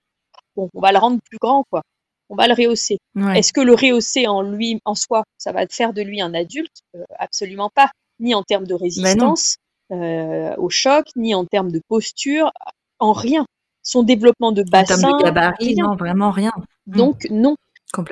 [0.55, 1.83] Bon, on va le rendre plus grand, quoi.
[2.29, 2.99] On va le rehausser.
[3.35, 6.81] Est-ce que le rehausser en lui, en soi, ça va faire de lui un adulte?
[6.95, 7.91] Euh, Absolument pas.
[8.21, 9.57] Ni en termes de bah résistance
[9.91, 12.51] au choc, ni en termes de posture,
[12.99, 13.45] en rien
[13.83, 15.03] son développement de bassin.
[15.03, 16.53] En de gabarit, non, vraiment rien.
[16.87, 16.97] Hmm.
[16.97, 17.57] Donc non.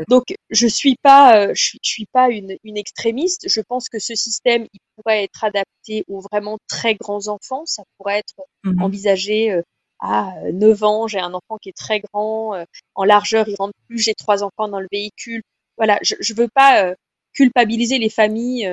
[0.08, 3.48] Donc je suis pas, euh, je, suis, pas une, une, extrémiste.
[3.48, 7.64] Je pense que ce système, il pourrait être adapté aux vraiment très grands enfants.
[7.64, 8.82] Ça pourrait être mhm.
[8.82, 9.62] envisagé euh,
[10.00, 11.06] à 9 ans.
[11.06, 12.64] J'ai un enfant qui est très grand, euh,
[12.94, 13.98] en largeur, il rentre plus.
[13.98, 15.42] J'ai trois enfants dans le véhicule.
[15.78, 16.94] Voilà, je, je veux pas
[17.32, 18.68] culpabiliser les familles,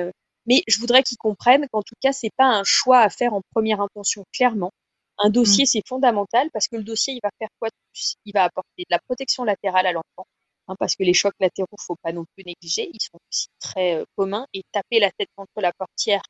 [0.46, 3.40] mais je voudrais qu'ils comprennent qu'en tout cas, c'est pas un choix à faire en
[3.54, 4.72] première intention, clairement.
[5.18, 5.66] Un dossier, mmh.
[5.66, 8.14] c'est fondamental parce que le dossier, il va faire quoi de plus?
[8.24, 10.26] Il va apporter de la protection latérale à l'enfant,
[10.68, 13.96] hein, parce que les chocs latéraux, faut pas non plus négliger, ils sont aussi très
[13.96, 14.46] euh, communs.
[14.54, 16.22] Et taper la tête contre la portière,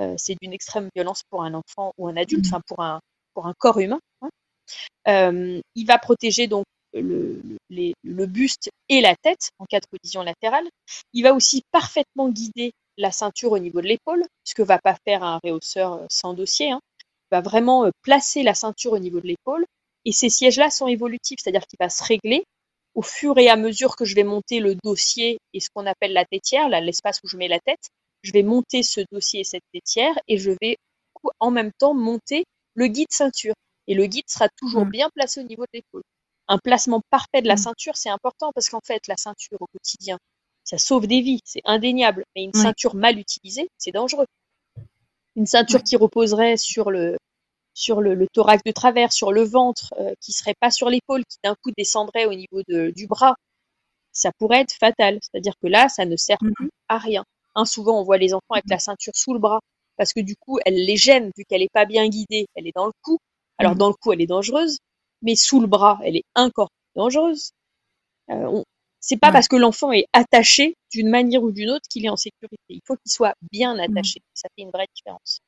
[0.00, 2.48] euh, c'est d'une extrême violence pour un enfant ou un adulte, mmh.
[2.48, 3.00] enfin pour un
[3.34, 4.00] pour un corps humain.
[4.22, 4.28] Hein.
[5.08, 10.22] Euh, il va protéger donc le, le, buste et la tête en cas de collision
[10.22, 10.66] latérale.
[11.12, 14.96] Il va aussi parfaitement guider la ceinture au niveau de l'épaule, ce que va pas
[15.06, 16.72] faire un réhausseur sans dossier.
[16.72, 16.80] Hein
[17.30, 19.64] va vraiment euh, placer la ceinture au niveau de l'épaule.
[20.04, 22.44] Et ces sièges-là sont évolutifs, c'est-à-dire qu'il va se régler
[22.94, 26.12] au fur et à mesure que je vais monter le dossier et ce qu'on appelle
[26.12, 27.90] la tétière, l'espace où je mets la tête.
[28.22, 30.76] Je vais monter ce dossier et cette tétière et je vais
[31.38, 33.54] en même temps monter le guide ceinture.
[33.86, 34.90] Et le guide sera toujours mmh.
[34.90, 36.02] bien placé au niveau de l'épaule.
[36.48, 37.58] Un placement parfait de la mmh.
[37.58, 40.18] ceinture, c'est important parce qu'en fait, la ceinture au quotidien,
[40.64, 42.24] ça sauve des vies, c'est indéniable.
[42.34, 44.26] Mais une ceinture mal utilisée, c'est dangereux
[45.36, 47.16] une ceinture qui reposerait sur le
[47.74, 51.38] sur le, thorax de travers, sur le ventre, euh, qui serait pas sur l'épaule, qui
[51.44, 53.36] d'un coup descendrait au niveau de, du bras,
[54.12, 55.18] ça pourrait être fatal.
[55.22, 56.54] C'est-à-dire que là, ça ne sert mm-hmm.
[56.54, 57.24] plus à rien.
[57.54, 59.60] Hein, souvent, on voit les enfants avec la ceinture sous le bras
[59.96, 62.46] parce que du coup, elle les gêne vu qu'elle n'est pas bien guidée.
[62.56, 63.18] Elle est dans le cou.
[63.58, 63.78] Alors mm-hmm.
[63.78, 64.78] dans le cou, elle est dangereuse,
[65.22, 67.50] mais sous le bras, elle est encore plus dangereuse.
[68.30, 68.62] Euh,
[69.08, 72.16] c'est pas parce que l'enfant est attaché d'une manière ou d'une autre qu'il est en
[72.16, 72.58] sécurité.
[72.68, 73.80] Il faut qu'il soit bien mmh.
[73.80, 74.20] attaché.
[74.34, 75.40] Ça fait une vraie différence.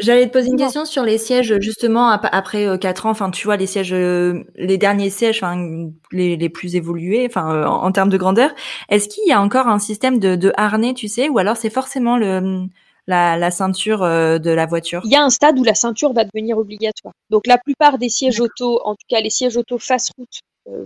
[0.00, 3.12] J'allais te poser une question sur les sièges justement après 4 euh, ans.
[3.12, 7.54] Enfin, tu vois les sièges, euh, les derniers sièges, enfin les, les plus évolués, enfin
[7.54, 8.50] euh, en, termes de grandeur.
[8.88, 11.70] Est-ce qu'il y a encore un système de, de harnais, tu sais, ou alors c'est
[11.70, 12.66] forcément le
[13.08, 15.00] la, la, ceinture de la voiture?
[15.04, 17.14] Il y a un stade où la ceinture va devenir obligatoire.
[17.30, 20.40] Donc la plupart des sièges auto, en tout cas les sièges auto face route,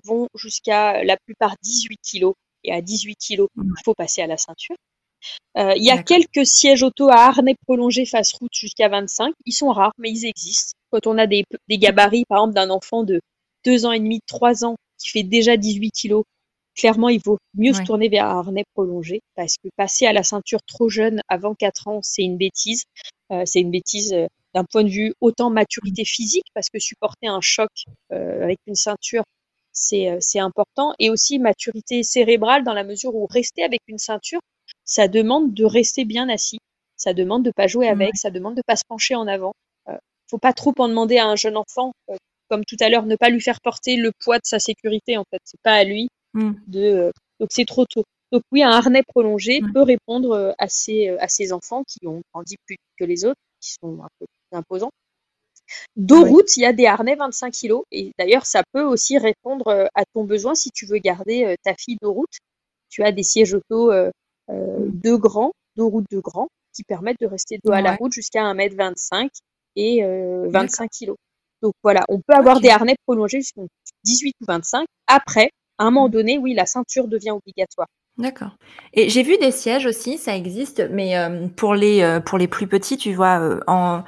[0.04, 2.34] vont jusqu'à la plupart 18 kilos.
[2.62, 4.76] Et à 18 kilos, il faut passer à la ceinture.
[5.56, 9.34] Euh, il y a quelques sièges auto à harnais prolongés face route jusqu'à 25.
[9.46, 10.72] Ils sont rares, mais ils existent.
[10.90, 13.20] Quand on a des, des gabarits, par exemple, d'un enfant de
[13.64, 16.24] 2 ans et demi, 3 ans, qui fait déjà 18 kilos,
[16.76, 20.22] clairement, il vaut mieux se tourner vers un harnais prolongé parce que passer à la
[20.22, 22.84] ceinture trop jeune avant 4 ans, c'est une bêtise.
[23.32, 27.28] Euh, c'est une bêtise euh, d'un point de vue autant maturité physique parce que supporter
[27.28, 27.70] un choc
[28.12, 29.24] euh, avec une ceinture,
[29.72, 34.40] c'est important et aussi maturité cérébrale dans la mesure où rester avec une ceinture,
[34.84, 36.58] ça demande de rester bien assis,
[36.96, 39.52] ça demande de pas jouer avec, ça demande de pas se pencher en avant.
[40.28, 41.92] faut pas trop en demander à un jeune enfant
[42.50, 45.24] comme tout à l'heure, ne pas lui faire porter le poids de sa sécurité, en
[45.30, 45.40] fait.
[45.44, 46.52] C'est pas à lui mm.
[46.66, 46.80] de.
[46.80, 48.04] Euh, donc c'est trop tôt.
[48.32, 52.06] Donc oui, un harnais prolongé peut répondre euh, à ces, euh, à ces enfants qui
[52.06, 54.90] ont grandi plus que les autres, qui sont un peu plus imposants.
[55.96, 57.80] Dos route, il y a des harnais 25 kg.
[57.90, 61.96] Et d'ailleurs, ça peut aussi répondre à ton besoin si tu veux garder ta fille
[62.00, 62.38] dos route.
[62.88, 64.10] Tu as des sièges auto euh,
[64.48, 68.42] deux grands, dos route de grands, qui permettent de rester dos à la route jusqu'à
[68.42, 69.28] 1m25
[69.76, 70.02] et
[70.48, 71.14] 25 kg.
[71.62, 73.62] Donc voilà, on peut avoir des harnais prolongés jusqu'à
[74.04, 74.86] 18 ou 25.
[75.06, 76.12] Après, à un moment mmh.
[76.12, 77.88] donné, oui, la ceinture devient obligatoire.
[78.18, 78.56] D'accord.
[78.92, 82.48] Et j'ai vu des sièges aussi, ça existe, mais euh, pour les euh, pour les
[82.48, 84.02] plus petits, tu vois, euh, en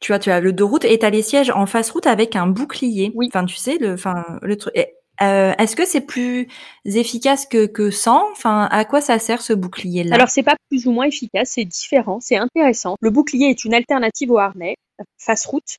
[0.00, 2.06] tu vois, tu as le dos route et tu as les sièges en face route
[2.06, 3.12] avec un bouclier.
[3.14, 3.28] Oui.
[3.32, 4.74] Enfin, tu sais, le, enfin, le truc.
[5.20, 6.48] Est-ce que c'est plus
[6.86, 10.14] efficace que, que sans Enfin, à quoi ça sert ce bouclier-là?
[10.14, 12.96] Alors, c'est pas plus ou moins efficace, c'est différent, c'est intéressant.
[13.00, 14.76] Le bouclier est une alternative au harnais
[15.18, 15.76] face route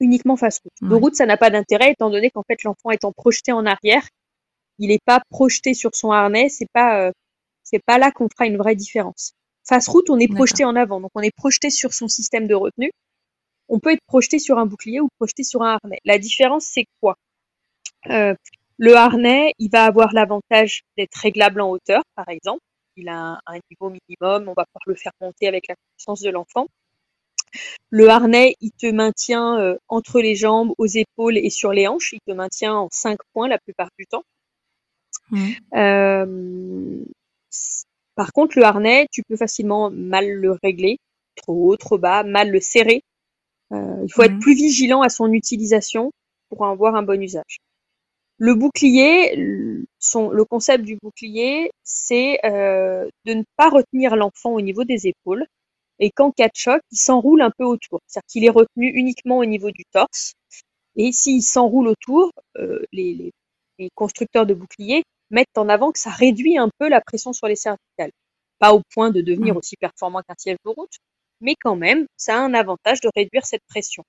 [0.00, 0.90] uniquement face route.
[0.90, 4.06] De route, ça n'a pas d'intérêt étant donné qu'en fait l'enfant étant projeté en arrière,
[4.78, 7.12] il n'est pas projeté sur son harnais, c'est pas euh,
[7.62, 9.32] c'est pas là qu'on fera une vraie différence.
[9.66, 12.54] Face route, on est projeté en avant, donc on est projeté sur son système de
[12.54, 12.90] retenue.
[13.68, 16.00] On peut être projeté sur un bouclier ou projeté sur un harnais.
[16.04, 17.16] La différence, c'est quoi?
[18.10, 18.34] Euh,
[18.78, 22.62] Le harnais, il va avoir l'avantage d'être réglable en hauteur, par exemple.
[22.96, 26.20] Il a un, un niveau minimum, on va pouvoir le faire monter avec la puissance
[26.20, 26.66] de l'enfant.
[27.90, 32.12] Le harnais, il te maintient euh, entre les jambes, aux épaules et sur les hanches.
[32.12, 34.24] Il te maintient en cinq points la plupart du temps.
[35.30, 35.50] Mmh.
[35.74, 37.04] Euh,
[38.16, 40.98] par contre, le harnais, tu peux facilement mal le régler,
[41.36, 43.02] trop haut, trop bas, mal le serrer.
[43.72, 44.40] Euh, il faut être mmh.
[44.40, 46.12] plus vigilant à son utilisation
[46.48, 47.58] pour en avoir un bon usage.
[48.38, 55.06] Le bouclier, le concept du bouclier, c'est de ne pas retenir l'enfant au niveau des
[55.06, 55.46] épaules,
[55.98, 58.00] et qu'en cas de choc, il s'enroule un peu autour.
[58.06, 60.34] C'est-à-dire qu'il est retenu uniquement au niveau du torse.
[60.96, 63.32] Et s'il s'enroule autour, euh, les,
[63.94, 67.56] constructeurs de boucliers mettent en avant que ça réduit un peu la pression sur les
[67.56, 68.12] cervicales.
[68.60, 69.58] Pas au point de devenir mmh.
[69.58, 70.96] aussi performant qu'un siège de route,
[71.40, 74.04] mais quand même, ça a un avantage de réduire cette pression.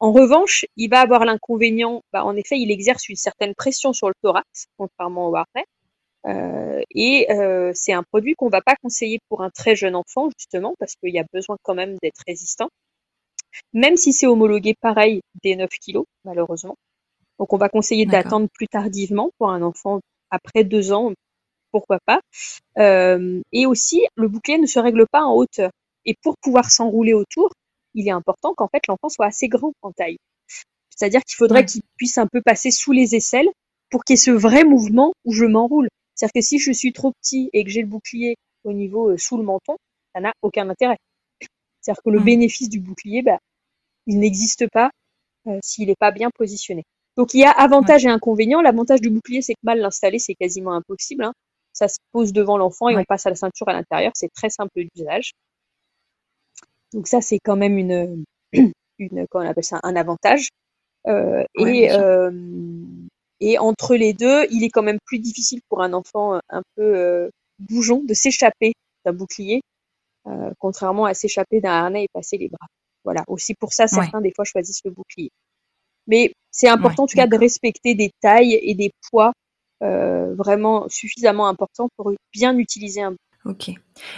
[0.00, 4.08] En revanche, il va avoir l'inconvénient, bah, en effet, il exerce une certaine pression sur
[4.08, 5.66] le thorax, contrairement au harnais,
[6.26, 10.30] euh, et euh, c'est un produit qu'on va pas conseiller pour un très jeune enfant
[10.38, 12.70] justement parce qu'il y a besoin quand même d'être résistant,
[13.74, 16.76] même si c'est homologué pareil des 9 kilos malheureusement.
[17.38, 20.00] Donc on va conseiller d'attendre plus tardivement pour un enfant
[20.30, 21.12] après deux ans,
[21.72, 22.20] pourquoi pas.
[22.78, 25.70] Euh, et aussi le bouclier ne se règle pas en hauteur.
[26.06, 27.50] Et pour pouvoir s'enrouler autour,
[27.94, 30.18] il est important qu'en fait l'enfant soit assez grand en taille.
[30.90, 33.48] C'est-à-dire qu'il faudrait qu'il puisse un peu passer sous les aisselles
[33.90, 35.88] pour qu'il y ait ce vrai mouvement où je m'enroule.
[36.14, 39.18] C'est-à-dire que si je suis trop petit et que j'ai le bouclier au niveau euh,
[39.18, 39.76] sous le menton,
[40.14, 40.98] ça n'a aucun intérêt.
[41.80, 43.38] C'est-à-dire que le bénéfice du bouclier, bah,
[44.06, 44.90] il n'existe pas
[45.46, 46.84] euh, s'il n'est pas bien positionné.
[47.16, 48.60] Donc il y a avantage et inconvénient.
[48.60, 51.24] L'avantage du bouclier, c'est que mal l'installer, c'est quasiment impossible.
[51.24, 51.32] Hein.
[51.72, 54.12] Ça se pose devant l'enfant et on passe à la ceinture à l'intérieur.
[54.14, 55.32] C'est très simple d'usage.
[56.94, 58.24] Donc ça, c'est quand même une,
[58.98, 60.48] une, comment on appelle ça, un avantage.
[61.06, 62.30] Euh, et euh,
[63.40, 66.62] et entre les deux, il est quand même plus difficile pour un enfant euh, un
[66.76, 68.72] peu euh, bougeon de s'échapper
[69.04, 69.60] d'un bouclier,
[70.58, 72.66] contrairement à s'échapper d'un harnais et passer les bras.
[73.04, 73.22] Voilà.
[73.28, 75.28] Aussi pour ça, certains des fois choisissent le bouclier.
[76.06, 79.32] Mais c'est important en tout cas de respecter des tailles et des poids
[79.82, 83.14] vraiment suffisamment importants pour bien utiliser un
[83.46, 83.70] Ok.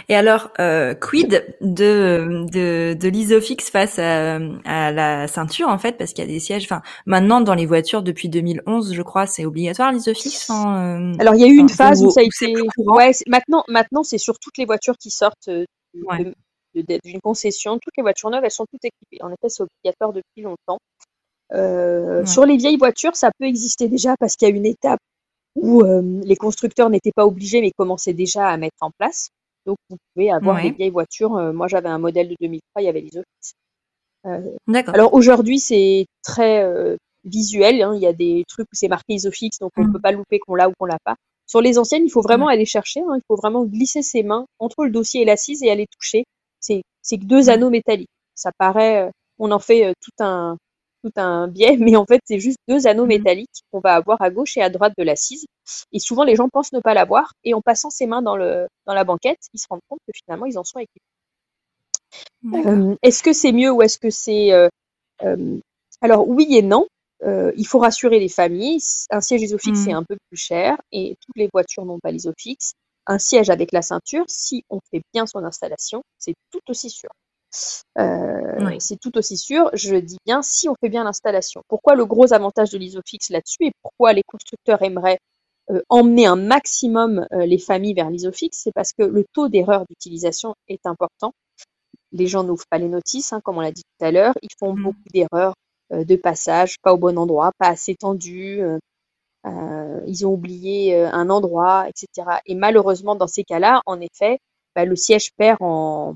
[0.07, 5.97] Et alors, euh, quid de, de, de l'isofix face à, à, la ceinture, en fait,
[5.97, 6.63] parce qu'il y a des sièges.
[6.63, 10.49] Enfin, maintenant, dans les voitures, depuis 2011, je crois, c'est obligatoire l'isofix.
[10.49, 12.55] Euh, alors, il y a eu une phase où ça a été.
[12.77, 15.65] Ouais, maintenant, maintenant, c'est sur toutes les voitures qui sortent euh,
[16.73, 17.79] d'une concession.
[17.79, 19.21] Toutes les voitures neuves, elles sont toutes équipées.
[19.21, 20.79] En effet, c'est obligatoire depuis longtemps.
[21.53, 24.99] Euh, Sur les vieilles voitures, ça peut exister déjà parce qu'il y a une étape
[25.61, 29.29] où euh, les constructeurs n'étaient pas obligés mais commençaient déjà à mettre en place.
[29.65, 31.31] Donc vous pouvez avoir des vieilles voitures.
[31.53, 33.53] Moi j'avais un modèle de 2003, il y avait l'Isofix.
[34.25, 34.93] Euh, D'accord.
[34.93, 36.65] Alors aujourd'hui c'est très
[37.25, 37.81] visuel.
[37.81, 37.93] Hein.
[37.95, 39.93] Il y a des trucs où c'est marqué Isofix, donc on ne mmh.
[39.93, 41.15] peut pas louper qu'on l'a ou qu'on l'a pas.
[41.47, 43.01] Sur les anciennes, il faut vraiment aller chercher.
[43.01, 43.15] Hein.
[43.15, 46.23] Il faut vraiment glisser ses mains entre le dossier et l'assise et aller toucher.
[46.61, 48.09] C'est c'est deux anneaux métalliques.
[48.35, 50.57] Ça paraît, on en fait tout un
[51.03, 53.07] tout un biais, mais en fait, c'est juste deux anneaux Mmh.
[53.07, 55.45] métalliques qu'on va avoir à gauche et à droite de l'assise.
[55.91, 58.67] Et souvent, les gens pensent ne pas l'avoir, et en passant ses mains dans, le,
[58.85, 61.01] dans la banquette, ils se rendent compte que finalement, ils en sont équipés.
[62.41, 62.81] D'accord.
[62.81, 64.51] Euh, est-ce que c'est mieux ou est-ce que c'est...
[64.51, 64.67] euh,
[65.23, 65.59] euh,
[66.01, 66.87] alors, oui et non.
[67.57, 68.79] Il faut rassurer les familles.
[69.11, 69.75] Un siège isofix, Mmh.
[69.75, 72.73] c'est un peu plus cher, et toutes les voitures n'ont pas l'isofix.
[73.07, 77.09] Un siège avec la ceinture, si on fait bien son installation, c'est tout aussi sûr.
[77.97, 78.75] Euh, Oui.
[78.79, 81.61] C'est tout aussi sûr, je dis bien si on fait bien l'installation.
[81.67, 85.19] Pourquoi le gros avantage de l'isofix là-dessus et pourquoi les constructeurs aimeraient
[85.71, 89.85] euh, emmener un maximum euh, les familles vers l'isofix C'est parce que le taux d'erreur
[89.89, 91.33] d'utilisation est important.
[92.11, 94.33] Les gens n'ouvrent pas les notices, hein, comme on l'a dit tout à l'heure.
[94.41, 94.83] Ils font Mm.
[94.83, 95.53] beaucoup d'erreurs
[95.91, 98.61] de passage, pas au bon endroit, pas assez tendu.
[100.05, 102.39] ils ont oublié un endroit, etc.
[102.45, 104.39] Et malheureusement, dans ces cas-là, en effet,
[104.75, 106.15] bah, le siège perd en,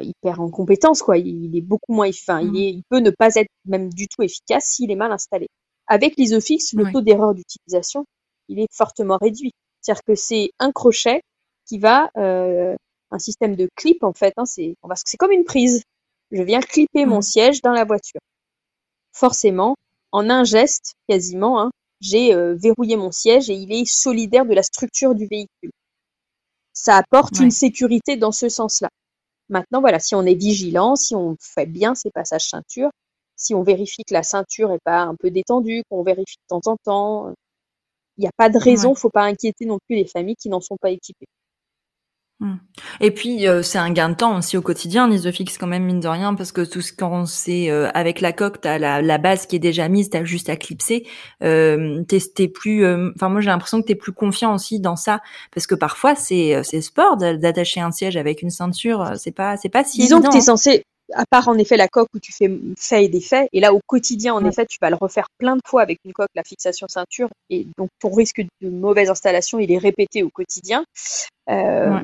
[0.00, 1.18] il perd en compétence, quoi.
[1.18, 2.56] Il, est beaucoup moins, enfin, il, Mhm.
[2.56, 5.48] est, il peut ne pas être même du tout efficace s'il est mal installé.
[5.86, 8.04] Avec l'isofix, le taux d'erreur d'utilisation,
[8.48, 9.52] il est fortement réduit.
[9.80, 11.20] C'est-à-dire que c'est un crochet
[11.66, 12.74] qui va, euh,
[13.10, 14.32] un système de clip en fait.
[14.36, 15.82] Hein, c'est, parce que c'est comme une prise.
[16.30, 17.22] Je viens clipper mon Mhm.
[17.22, 18.20] siège dans la voiture.
[19.12, 19.76] Forcément,
[20.12, 21.70] en un geste, quasiment, hein,
[22.00, 25.70] j'ai euh, verrouillé mon siège et il est solidaire de la structure du véhicule.
[26.72, 28.88] Ça apporte une sécurité dans ce sens-là.
[29.48, 32.90] Maintenant, voilà, si on est vigilant, si on fait bien ses passages ceinture,
[33.36, 36.70] si on vérifie que la ceinture est pas un peu détendue, qu'on vérifie de temps
[36.72, 37.34] en temps,
[38.18, 38.96] il n'y a pas de raison, Ouais.
[38.96, 41.26] faut pas inquiéter non plus les familles qui n'en sont pas équipées.
[42.40, 42.54] Mm.
[43.00, 46.00] Et puis euh, c'est un gain de temps aussi au quotidien, l'isofix quand même mine
[46.00, 49.18] de rien, parce que tout ce qu'on sait euh, avec la coque, t'as la, la
[49.18, 51.06] base qui est déjà mise, t'as juste à clipser.
[51.44, 54.96] Euh, t'es, t'es plus, euh, enfin moi j'ai l'impression que t'es plus confiant aussi dans
[54.96, 55.20] ça,
[55.54, 59.30] parce que parfois c'est c'est sport d'a- d'attacher un siège avec une ceinture, euh, c'est
[59.32, 60.28] pas c'est pas si Disons évident.
[60.30, 60.44] que tu es hein.
[60.44, 60.82] censé,
[61.12, 63.80] à part en effet la coque où tu fais fait et défait, et là au
[63.86, 66.86] quotidien, en effet, tu vas le refaire plein de fois avec une coque, la fixation
[66.88, 70.84] ceinture, et donc ton risque de mauvaise installation, il est répété au quotidien.
[71.50, 72.02] Euh, Ouais.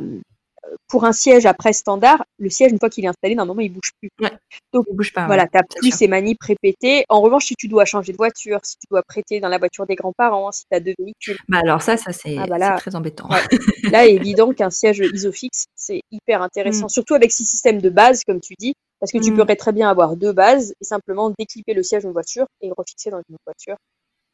[0.88, 3.90] Pour un siège après standard, le siège, une fois qu'il est installé, normalement, il bouge
[3.98, 4.10] plus.
[4.20, 4.30] Ouais.
[4.72, 5.26] Donc, Il bouge pas.
[5.26, 7.04] Voilà, tu n'as plus ces manips répétées.
[7.08, 9.86] En revanche, si tu dois changer de voiture, si tu dois prêter dans la voiture
[9.86, 12.94] des grands-parents, si tu as deux véhicules, Bah alors ça, ça c'est Ah bah très
[12.94, 13.28] embêtant.
[13.30, 13.40] ouais.
[13.90, 16.86] là, évident qu'un siège isofix, c'est hyper intéressant.
[16.86, 16.90] Mm.
[16.90, 19.36] Surtout avec ces systèmes de base, comme tu dis, parce que tu Mm.
[19.36, 22.74] pourrais très bien avoir deux bases et simplement déclipper le siège d'une voiture et le
[22.76, 23.76] refixer dans une autre voiture.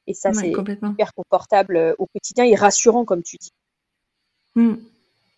[0.09, 0.95] Et ça, Ouais, c'est complètement.
[0.95, 3.51] hyper confortable euh, au quotidien et rassurant, comme tu dis.
[4.55, 4.75] Mm.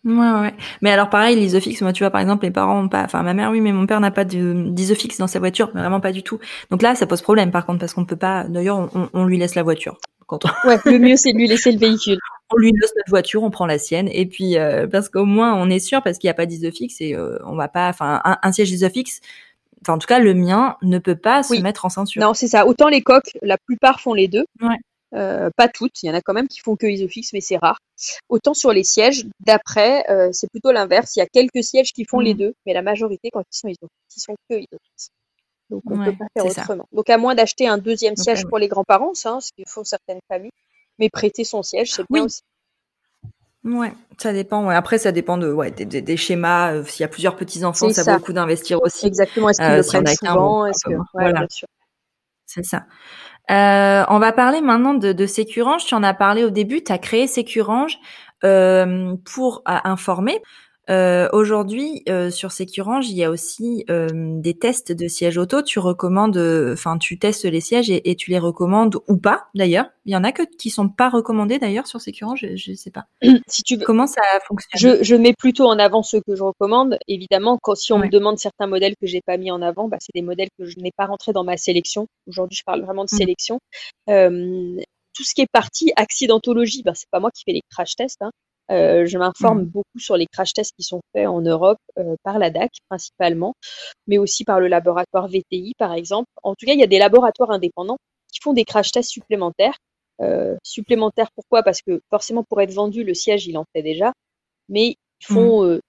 [0.05, 0.53] Ouais, ouais.
[0.81, 3.33] Mais alors pareil, l'isofix, moi tu vois par exemple, mes parents ont pas, enfin ma
[3.33, 6.39] mère oui, mais mon père n'a pas d'isofix dans sa voiture, vraiment pas du tout.
[6.71, 8.45] Donc là, ça pose problème par contre parce qu'on ne peut pas.
[8.45, 9.97] D'ailleurs, on, on lui laisse la voiture.
[10.27, 12.19] Quand on, Ouais, le mieux, c'est de lui laisser le véhicule.
[12.51, 15.53] On lui laisse notre voiture, on prend la sienne et puis euh, parce qu'au moins
[15.55, 18.21] on est sûr parce qu'il n'y a pas d'isofix et euh, on va pas, enfin
[18.23, 19.21] un, un siège isofix,
[19.81, 22.21] enfin en tout cas le mien ne peut pas se mettre en ceinture.
[22.21, 22.65] Non, c'est ça.
[22.67, 24.45] Autant les coques, la plupart font les deux.
[24.61, 24.75] Ouais.
[25.15, 27.57] Euh, pas toutes, il y en a quand même qui font que isofix, mais c'est
[27.57, 27.79] rare.
[28.29, 31.15] Autant sur les sièges, d'après, euh, c'est plutôt l'inverse.
[31.15, 32.23] Il y a quelques sièges qui font Mm.
[32.25, 35.09] les deux, mais la majorité, quand ils sont isofix, ils sont que isofix.
[35.71, 36.61] Donc on Ouais, peut pas faire ça.
[36.61, 36.85] autrement.
[36.93, 40.19] Donc à moins d'acheter un deuxième siège pour les grands-parents, hein, ce que font certaines
[40.27, 40.51] familles,
[40.99, 42.25] mais prêter son siège, c'est bien Oui.
[42.25, 42.41] aussi.
[43.65, 44.65] Ouais, ça dépend.
[44.65, 44.75] Ouais.
[44.75, 46.71] Après, ça dépend de ouais des, des- des schémas.
[46.73, 48.11] Euh, S'il y a plusieurs petits enfants, C'est ça, ça.
[48.13, 49.05] vaut le coup d'investir aussi.
[49.05, 49.49] Exactement.
[49.49, 51.05] Est-ce qu'ils Euh, le si prennent souvent bon, ouais, moins.
[51.13, 51.45] Voilà.
[52.45, 52.85] C'est ça.
[53.51, 55.85] Euh, on va parler maintenant de, de Sécurange.
[55.85, 56.83] Tu en as parlé au début.
[56.83, 57.97] Tu as créé Sécurange
[58.45, 60.41] euh, pour informer.
[60.89, 64.07] Euh, Aujourd'hui, euh, sur Sécurange, il y a aussi euh,
[64.39, 65.61] des tests de sièges auto.
[65.61, 66.37] Tu recommandes,
[66.73, 69.85] enfin, tu testes les sièges et, et tu les recommandes ou pas, d'ailleurs.
[70.05, 72.39] Il y en a que qui sont pas recommandés d'ailleurs sur Sécurange.
[72.41, 73.05] Je, je sais pas.
[73.47, 74.97] Si tu veux, Comment ça fonctionne?
[74.97, 76.97] Je, je mets plutôt en avant ceux que je recommande.
[77.07, 78.07] Évidemment, quand si on Ouais.
[78.07, 80.65] me demande certains modèles que j'ai pas mis en avant, bah, c'est des modèles que
[80.65, 82.07] je n'ai pas rentrés dans ma sélection.
[82.27, 83.17] Aujourd'hui, je parle vraiment de Mhm.
[83.19, 83.59] sélection.
[84.07, 88.21] Tout ce qui est partie accidentologie, bah, c'est pas moi qui fais les crash tests.
[88.21, 88.31] hein.
[88.71, 92.37] Euh, je m'informe beaucoup sur les crash tests qui sont faits en Europe euh, par
[92.39, 93.53] la DAC principalement,
[94.07, 96.27] mais aussi par le laboratoire VTI par exemple.
[96.43, 97.97] En tout cas, il y a des laboratoires indépendants
[98.31, 99.77] qui font des crash tests supplémentaires.
[100.21, 101.63] Euh, supplémentaires pourquoi?
[101.63, 104.13] Parce que forcément pour être vendu, le siège il en fait déjà,
[104.69, 105.79] mais ils font euh,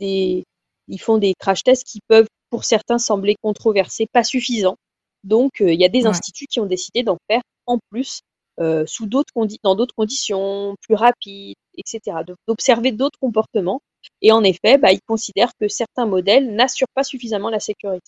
[0.00, 0.44] des
[0.88, 4.76] ils font des crash tests qui peuvent pour certains sembler controversés, pas suffisants.
[5.24, 6.06] Donc euh, il y a des Ouais.
[6.06, 8.20] instituts qui ont décidé d'en faire en plus
[8.60, 9.32] euh, sous d'autres
[9.62, 12.18] dans d'autres conditions, plus rapides, etc.
[12.48, 13.80] D'observer d'autres comportements.
[14.22, 18.06] Et en effet, bah, ils considèrent que certains modèles n'assurent pas suffisamment la sécurité.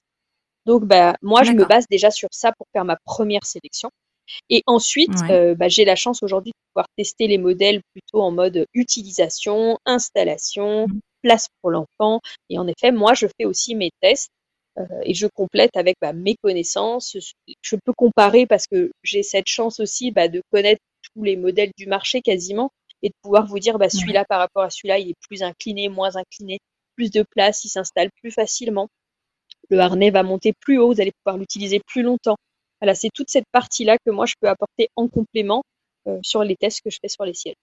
[0.66, 3.90] Donc, bah, moi, je me base déjà sur ça pour faire ma première sélection.
[4.50, 5.30] Et ensuite, Ouais.
[5.32, 9.78] euh, bah, j'ai la chance aujourd'hui de pouvoir tester les modèles plutôt en mode utilisation,
[9.86, 11.00] installation, Mhm.
[11.22, 12.20] place pour l'enfant.
[12.50, 14.30] Et en effet, moi, je fais aussi mes tests
[15.04, 17.16] et je complète avec bah, mes connaissances.
[17.62, 20.82] Je peux comparer parce que j'ai cette chance aussi bah, de connaître
[21.14, 22.70] tous les modèles du marché quasiment
[23.02, 25.88] et de pouvoir vous dire bah, celui-là par rapport à celui-là, il est plus incliné,
[25.88, 26.58] moins incliné,
[26.96, 28.88] plus de place, il s'installe plus facilement.
[29.70, 32.36] Le harnais va monter plus haut, vous allez pouvoir l'utiliser plus longtemps.
[32.80, 35.62] Voilà, c'est toute cette partie-là que moi je peux apporter en complément
[36.06, 37.56] euh, sur les tests que je fais sur les sièges.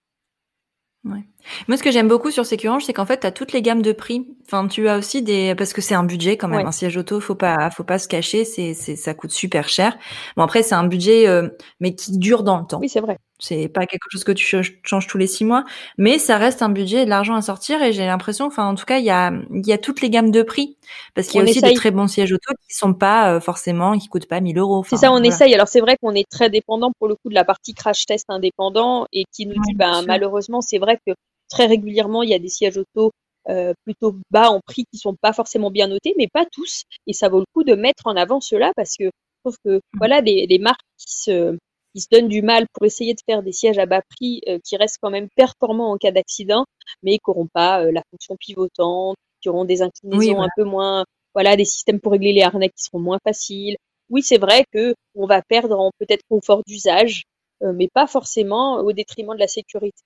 [1.06, 1.20] Ouais.
[1.68, 3.82] Moi, ce que j'aime beaucoup sur Securange, c'est qu'en fait, tu as toutes les gammes
[3.82, 4.26] de prix.
[4.46, 6.66] Enfin, tu as aussi des parce que c'est un budget quand même.
[6.66, 9.98] Un siège auto, faut pas, faut pas se cacher, c'est, c'est, ça coûte super cher.
[10.38, 11.50] Bon après, c'est un budget, euh,
[11.82, 12.80] mais qui dure dans le temps.
[12.80, 13.18] Oui, c'est vrai.
[13.44, 14.46] C'est pas quelque chose que tu
[14.84, 15.66] changes tous les six mois,
[15.98, 17.84] mais ça reste un budget et de l'argent à sortir.
[17.84, 20.32] Et j'ai l'impression, enfin, en tout cas, il y a, y a toutes les gammes
[20.32, 20.78] de prix
[21.14, 23.98] parce qu'il y a aussi des très bons sièges auto qui sont pas euh, forcément,
[23.98, 24.86] qui coûtent pas 1000 euros.
[24.88, 25.54] c'est ça, on essaye.
[25.54, 28.28] Alors c'est vrai qu'on est très dépendant pour le coup de la partie crash test
[28.30, 31.12] indépendant et qui nous dit, ben malheureusement, c'est vrai que
[31.50, 33.12] très régulièrement, il y a des sièges auto
[33.50, 36.84] euh, plutôt bas en prix qui sont pas forcément bien notés, mais pas tous.
[37.08, 39.10] Et ça vaut le coup de mettre en avant cela parce que je
[39.44, 39.98] trouve que mmh.
[39.98, 41.58] voilà des, des marques qui se
[41.94, 44.60] qui se donnent du mal pour essayer de faire des sièges à bas prix euh,
[44.64, 46.66] qui restent quand même performants en cas d'accident,
[47.04, 51.06] mais qui n'auront pas euh, la fonction pivotante, qui auront des inclinaisons un peu moins,
[51.34, 53.76] voilà, des systèmes pour régler les harnais qui seront moins faciles.
[54.10, 57.24] Oui, c'est vrai que on va perdre en peut-être confort d'usage,
[57.62, 60.02] mais pas forcément au détriment de la sécurité.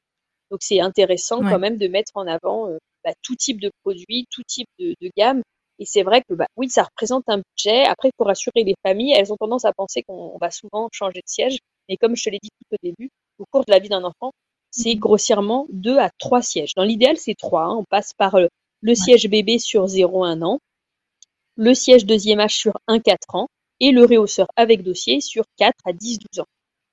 [0.51, 4.25] Donc c'est intéressant quand même de mettre en avant euh, bah, tout type de produits,
[4.31, 5.41] tout type de, de gamme.
[5.79, 7.83] Et c'est vrai que bah, oui, ça représente un budget.
[7.83, 11.29] Après, pour rassurer les familles, elles ont tendance à penser qu'on va souvent changer de
[11.29, 11.59] siège.
[11.89, 13.09] Mais comme je te l'ai dit tout au début,
[13.39, 14.31] au cours de la vie d'un enfant,
[14.71, 16.73] c'est mmh grossièrement deux à trois sièges.
[16.75, 17.63] Dans l'idéal, c'est trois.
[17.63, 17.75] Hein.
[17.79, 18.47] On passe par euh,
[18.81, 20.59] le siège bébé sur 0-1 an,
[21.55, 23.47] le siège deuxième âge sur 1-4 ans
[23.79, 26.45] et le réhausseur avec dossier sur 4 à 10-12 ans.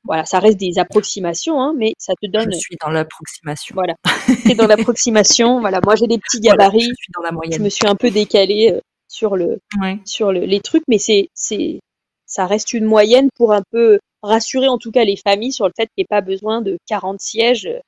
[0.04, 2.52] Voilà, ça reste des approximations, hein, mais ça te donne.
[2.52, 3.74] Je suis dans l'approximation.
[3.74, 3.94] Voilà,
[4.46, 5.60] c'est dans l'approximation.
[5.60, 6.80] voilà, moi j'ai des petits gabarits.
[6.80, 7.58] je suis dans la moyenne.
[7.58, 9.60] Je me suis un peu décalée euh, sur le,
[10.04, 11.80] sur le, les trucs, mais c'est, c'est,
[12.26, 15.72] ça reste une moyenne pour un peu rassurer en tout cas les familles sur le
[15.76, 17.80] fait qu'il n'y ait pas besoin de 40 sièges euh,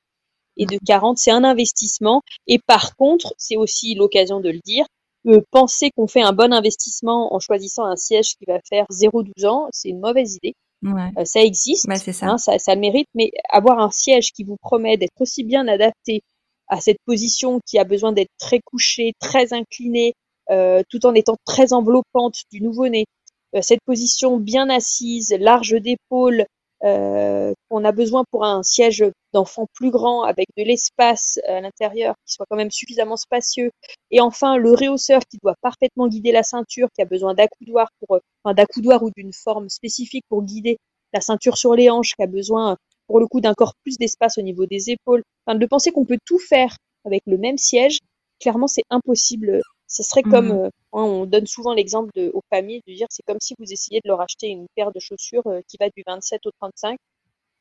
[0.57, 2.23] et de 40, c'est un investissement.
[2.47, 4.85] Et par contre, c'est aussi l'occasion de le dire,
[5.23, 9.45] que penser qu'on fait un bon investissement en choisissant un siège qui va faire 0-12
[9.45, 10.55] ans, c'est une mauvaise idée.
[10.85, 12.27] Euh, ça existe, ça.
[12.27, 12.59] Hein, ça.
[12.59, 16.21] ça mérite, mais avoir un siège qui vous promet d'être aussi bien adapté
[16.67, 20.13] à cette position qui a besoin d'être très couché, très incliné,
[20.49, 23.16] euh, tout en étant très enveloppante du nouveau-né, euh,
[23.61, 26.45] cette position bien assise, large d'épaule,
[26.83, 32.13] euh, qu'on a besoin pour un siège d'enfant plus grand avec de l'espace à l'intérieur
[32.25, 33.71] qui soit quand même suffisamment spacieux.
[34.11, 38.19] Et enfin, le réhausseur qui doit parfaitement guider la ceinture, qui a besoin d'accoudoir pour,
[38.43, 40.77] enfin, d'accoudoir ou d'une forme spécifique pour guider
[41.13, 42.77] la ceinture sur les hanches, qui a besoin
[43.07, 45.23] pour le coup d'un corps plus d'espace au niveau des épaules.
[45.45, 47.99] Enfin, de penser qu'on peut tout faire avec le même siège,
[48.39, 50.65] clairement, c'est impossible ce serait comme, mmh.
[50.65, 54.09] euh, on donne souvent l'exemple aux familles de dire, c'est comme si vous essayez de
[54.09, 56.97] leur acheter une paire de chaussures euh, qui va du 27 au 35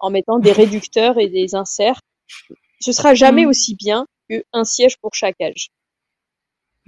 [0.01, 2.01] en mettant des réducteurs et des inserts.
[2.81, 3.49] Ce sera jamais mmh.
[3.49, 5.69] aussi bien qu'un siège pour chaque âge.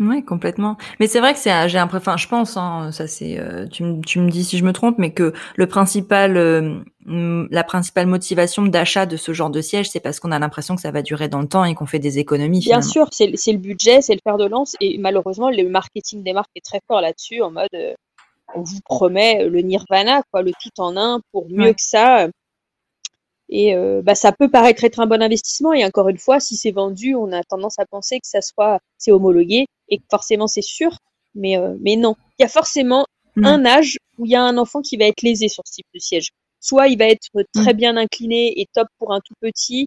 [0.01, 0.76] Oui, complètement.
[1.01, 4.01] Mais c'est vrai que c'est, j'ai enfin, je pense, hein, ça c'est, euh, tu, me,
[4.01, 8.64] tu me dis si je me trompe, mais que le principal, euh, la principale motivation
[8.64, 11.28] d'achat de ce genre de siège, c'est parce qu'on a l'impression que ça va durer
[11.28, 12.61] dans le temps et qu'on fait des économies.
[12.61, 16.22] Bien sûr, c'est, c'est le budget, c'est le fer de lance, et malheureusement, le marketing
[16.22, 17.94] des marques est très fort là-dessus, en mode, euh,
[18.55, 22.28] on vous promet le nirvana, quoi, le tout en un, pour mieux que ça.
[23.49, 25.72] Et euh, bah, ça peut paraître être un bon investissement.
[25.72, 28.80] Et encore une fois, si c'est vendu, on a tendance à penser que ça soit
[28.99, 30.99] c'est homologué et que forcément c'est sûr.
[31.34, 33.44] Mais euh, mais non, il y a forcément mm.
[33.46, 35.86] un âge où il y a un enfant qui va être lésé sur ce type
[35.94, 36.30] de siège.
[36.61, 37.76] Soit il va être très mm.
[37.76, 39.86] bien incliné et top pour un tout petit.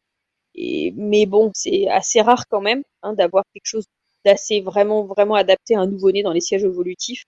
[0.55, 3.85] Et, mais bon, c'est assez rare quand même hein, d'avoir quelque chose
[4.25, 7.23] d'assez vraiment vraiment adapté à un nouveau-né dans les sièges évolutifs.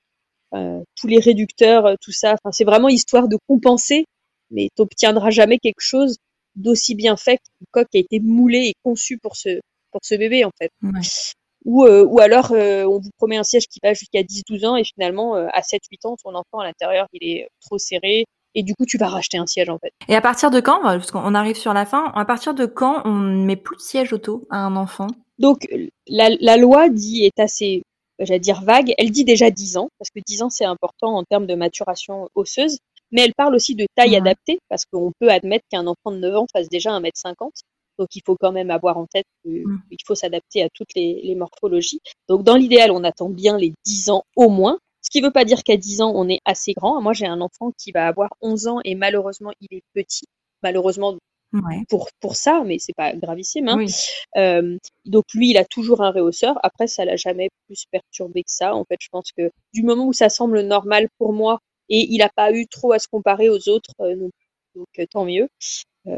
[0.53, 2.33] Euh, tous les réducteurs, tout ça.
[2.33, 4.05] Enfin, c'est vraiment histoire de compenser
[4.53, 6.17] mais tu n'obtiendras jamais quelque chose
[6.55, 9.59] d'aussi bien fait qu'une coque qui a été moulée et conçue pour ce,
[9.91, 10.71] pour ce bébé, en fait.
[11.65, 14.75] Ou, euh, ou alors, euh, on vous promet un siège qui va jusqu'à 10-12 ans
[14.75, 18.25] et finalement, euh, à 7-8 ans, ton enfant à l'intérieur, il est trop serré.
[18.55, 19.91] Et du coup, tu vas racheter un siège, en fait.
[20.07, 23.01] Et à partir de quand, parce qu'on arrive sur la fin, à partir de quand
[23.05, 25.07] on ne met plus de siège auto à un enfant?
[25.39, 25.67] Donc,
[26.07, 27.81] la, la loi dit, est assez,
[28.19, 28.93] j'allais dire vague.
[28.99, 32.29] Elle dit déjà 10 ans, parce que 10 ans, c'est important en termes de maturation
[32.35, 32.77] osseuse
[33.13, 36.35] mais elle parle aussi de taille adaptée, parce qu'on peut admettre qu'un enfant de 9
[36.35, 37.51] ans fasse déjà 1m50.
[37.99, 39.81] Donc il faut quand même avoir en tête qu'il mmh.
[40.05, 41.99] faut s'adapter à toutes les, morphologies.
[42.27, 44.79] Donc dans l'idéal, on attend bien les 10 ans au moins.
[45.01, 47.01] Ce qui ne veut pas dire qu'à 10 ans, on est assez grand.
[47.01, 50.25] Moi, j'ai un enfant qui va avoir 11 ans et malheureusement, il est petit.
[50.63, 51.17] Malheureusement,
[51.89, 53.67] pour, pour ça, mais c'est pas gravissime.
[53.67, 53.85] Hein.
[54.37, 56.57] Euh, donc lui, il a toujours un réhausseur.
[56.63, 58.73] Après, ça l'a jamais plus perturbé que ça.
[58.73, 61.59] En fait, je pense que du moment où ça semble normal pour moi
[61.89, 64.15] et il n'a pas eu trop à se comparer aux autres, euh,
[64.75, 65.47] donc, euh, tant mieux.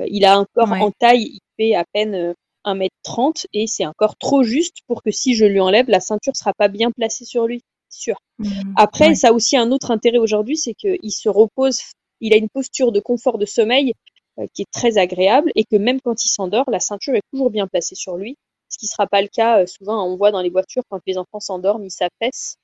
[0.08, 2.34] il a un corps en taille, il fait à peine
[2.66, 6.36] 1m30 et c'est un corps trop juste pour que si je lui enlève, la ceinture
[6.36, 8.18] sera pas bien placée sur lui, sûr.
[8.40, 8.74] Mmh.
[8.78, 11.80] Après, ça a aussi un autre intérêt aujourd'hui, c'est qu'il se repose,
[12.22, 13.94] il a une posture de confort de sommeil
[14.40, 17.50] euh, qui est très agréable et que même quand il s'endort, la ceinture est toujours
[17.50, 18.38] bien placée sur lui,
[18.68, 20.06] ce qui ne sera pas le cas euh, souvent.
[20.06, 22.58] On voit dans les voitures quand les enfants s'endorment, ils s'affaissent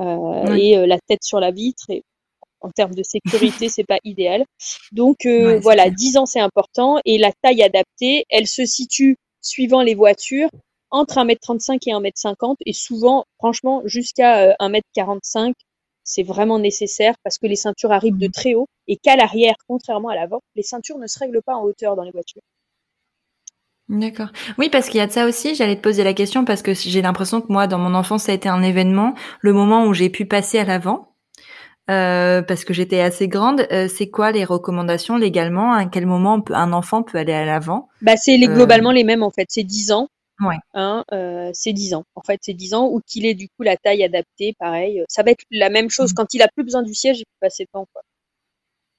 [0.00, 1.84] euh, et la tête sur la vitre.
[1.90, 2.02] Et
[2.60, 4.44] en termes de sécurité, c'est pas idéal.
[4.92, 5.26] Donc
[5.62, 10.50] voilà, 10 ans c'est important et la taille adaptée, elle se situe suivant les voitures
[10.90, 15.52] entre 1m35 et 1m50 et souvent, franchement, jusqu'à 1m45
[16.08, 18.32] c'est vraiment nécessaire parce que les ceintures arrivent de mmh.
[18.32, 21.62] très haut et qu'à l'arrière, contrairement à l'avant, les ceintures ne se règlent pas en
[21.64, 22.40] hauteur dans les voitures.
[23.90, 24.28] D'accord.
[24.58, 25.54] Oui, parce qu'il y a de ça aussi.
[25.54, 28.32] J'allais te poser la question parce que j'ai l'impression que moi, dans mon enfance, ça
[28.32, 29.14] a été un événement.
[29.40, 31.07] Le moment où j'ai pu passer à l'avant,
[31.90, 33.66] euh, parce que j'étais assez grande.
[33.72, 35.72] Euh, c'est quoi les recommandations légalement?
[35.72, 37.88] À quel moment un enfant peut aller à l'avant?
[38.02, 39.46] Bah, c'est les, euh, globalement les mêmes en fait.
[39.48, 40.08] C'est 10 ans.
[40.40, 40.56] Ouais.
[40.74, 42.04] Hein, euh, c'est 10 ans.
[42.14, 45.02] En fait, c'est 10 ans ou qu'il ait du coup la taille adaptée, pareil.
[45.08, 46.12] Ça va être la même chose.
[46.12, 46.14] Mmh.
[46.14, 47.86] Quand il a plus besoin du siège, il peut passer devant.
[47.92, 48.02] Quoi.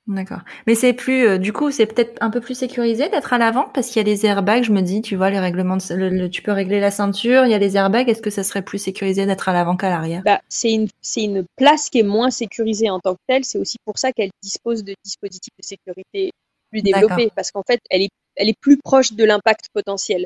[0.10, 0.40] D'accord.
[0.66, 3.70] Mais c'est plus, euh, du coup, c'est peut-être un peu plus sécurisé d'être à l'avant?
[3.72, 4.64] Parce qu'il y a les airbags.
[4.64, 7.46] Je me dis, tu vois, les règlements, de, tu peux régler la ceinture.
[7.46, 8.10] Il y a les airbags.
[8.10, 10.24] Est-ce que ça serait plus sécurisé d'être à l'avant qu'à l'arrière?
[10.26, 13.46] Bah, c'est une, c'est une place qui est moins sécurisée en tant que telle.
[13.46, 16.32] C'est aussi pour ça qu'elle dispose de dispositifs de sécurité
[16.72, 20.26] plus développés parce qu'en fait, elle est, elle est plus proche de l'impact potentiel.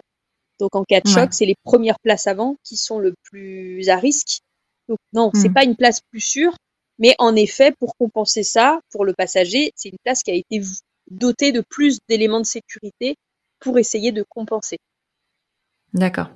[0.60, 3.98] Donc en cas de choc, c'est les premières places avant qui sont le plus à
[3.98, 4.40] risque.
[4.88, 5.54] Donc non, c'est hmm.
[5.54, 6.56] pas une place plus sûre,
[7.00, 10.62] mais en effet, pour compenser ça, pour le passager, c'est une place qui a été
[11.10, 13.16] dotée de plus d'éléments de sécurité
[13.60, 14.78] pour essayer de compenser.
[15.94, 16.30] D'accord.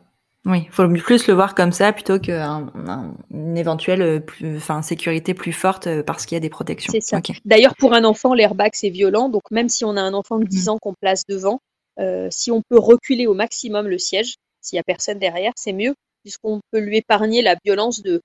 [0.46, 4.20] Oui, il faut plus le voir comme ça plutôt qu'une éventuelle euh,
[4.56, 6.92] enfin, sécurité plus forte euh, parce qu'il y a des protections.
[6.94, 7.20] C'est ça.
[7.44, 9.28] D'ailleurs, pour un enfant, l'airbag, c'est violent.
[9.28, 10.70] Donc, même si on a un enfant de 10 hmm.
[10.70, 11.60] ans qu'on place devant,
[12.00, 15.74] euh, si on peut reculer au maximum le siège, s'il y a personne derrière, c'est
[15.74, 15.96] mieux
[16.28, 18.22] puisqu'on peut lui épargner la violence de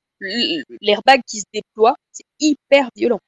[0.81, 1.95] l'airbag qui se déploie.
[2.13, 3.21] C'est hyper violent,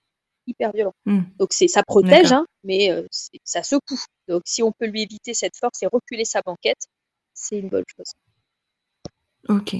[0.46, 0.94] hyper violent.
[1.06, 1.22] Hmm.
[1.38, 3.06] Donc c'est ça protège, hein, mais euh,
[3.44, 4.00] ça secoue.
[4.28, 6.86] Donc si on peut lui éviter cette force et reculer sa banquette,
[7.34, 8.12] c'est une bonne chose.
[9.48, 9.76] Ok.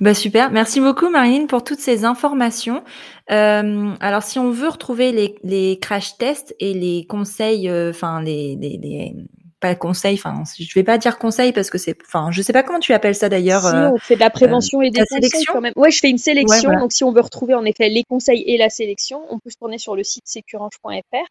[0.00, 0.50] Bah super.
[0.50, 2.82] Merci beaucoup Marine pour toutes ces informations.
[3.30, 8.56] Euh, alors si on veut retrouver les, les crash tests et les conseils, enfin les,
[8.56, 9.14] les, les
[9.62, 12.64] pas conseil, enfin, je vais pas dire conseil parce que c'est, enfin, je sais pas
[12.64, 13.62] comment tu appelles ça d'ailleurs.
[13.62, 15.52] Si, on fait de la prévention euh, et des conseils sélection.
[15.54, 15.72] quand même.
[15.76, 16.72] Ouais, je fais une sélection.
[16.78, 19.56] Donc, si on veut retrouver en effet les conseils et la sélection, on peut se
[19.56, 21.26] tourner sur le site sécurange.fr.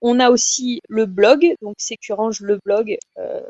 [0.00, 2.96] On a aussi le blog, donc sécurange le blog.
[3.18, 3.40] Euh,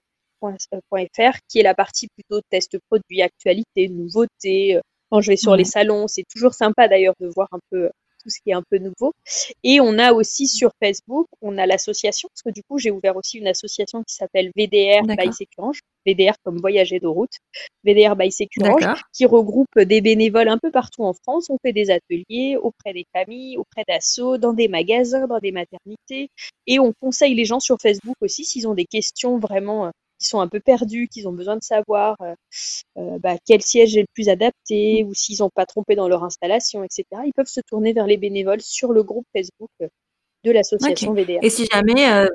[0.42, 4.78] .fr, qui est la partie plutôt test produit, actualité, nouveautés.
[5.10, 7.90] Quand je vais sur les salons, c'est toujours sympa d'ailleurs de voir un peu
[8.26, 9.14] tout ce qui est un peu nouveau.
[9.62, 13.16] Et on a aussi sur Facebook, on a l'association, parce que du coup, j'ai ouvert
[13.16, 17.30] aussi une association qui s'appelle VDR by Sécurange, VDR comme voyager de route,
[17.84, 21.46] VDR by Sécurange, qui regroupe des bénévoles un peu partout en France.
[21.50, 26.30] On fait des ateliers auprès des familles, auprès d'assauts, dans des magasins, dans des maternités,
[26.66, 30.26] et on conseille les gens sur Facebook aussi s'ils ont des questions vraiment euh, qui
[30.26, 32.34] sont un peu perdus, qui ont besoin de savoir euh,
[32.98, 36.24] euh, bah, quel siège est le plus adapté ou s'ils n'ont pas trompé dans leur
[36.24, 37.04] installation, etc.
[37.24, 39.88] Ils peuvent se tourner vers les bénévoles sur le groupe Facebook euh,
[40.44, 41.38] de l'association VDR.
[41.42, 42.28] Et si jamais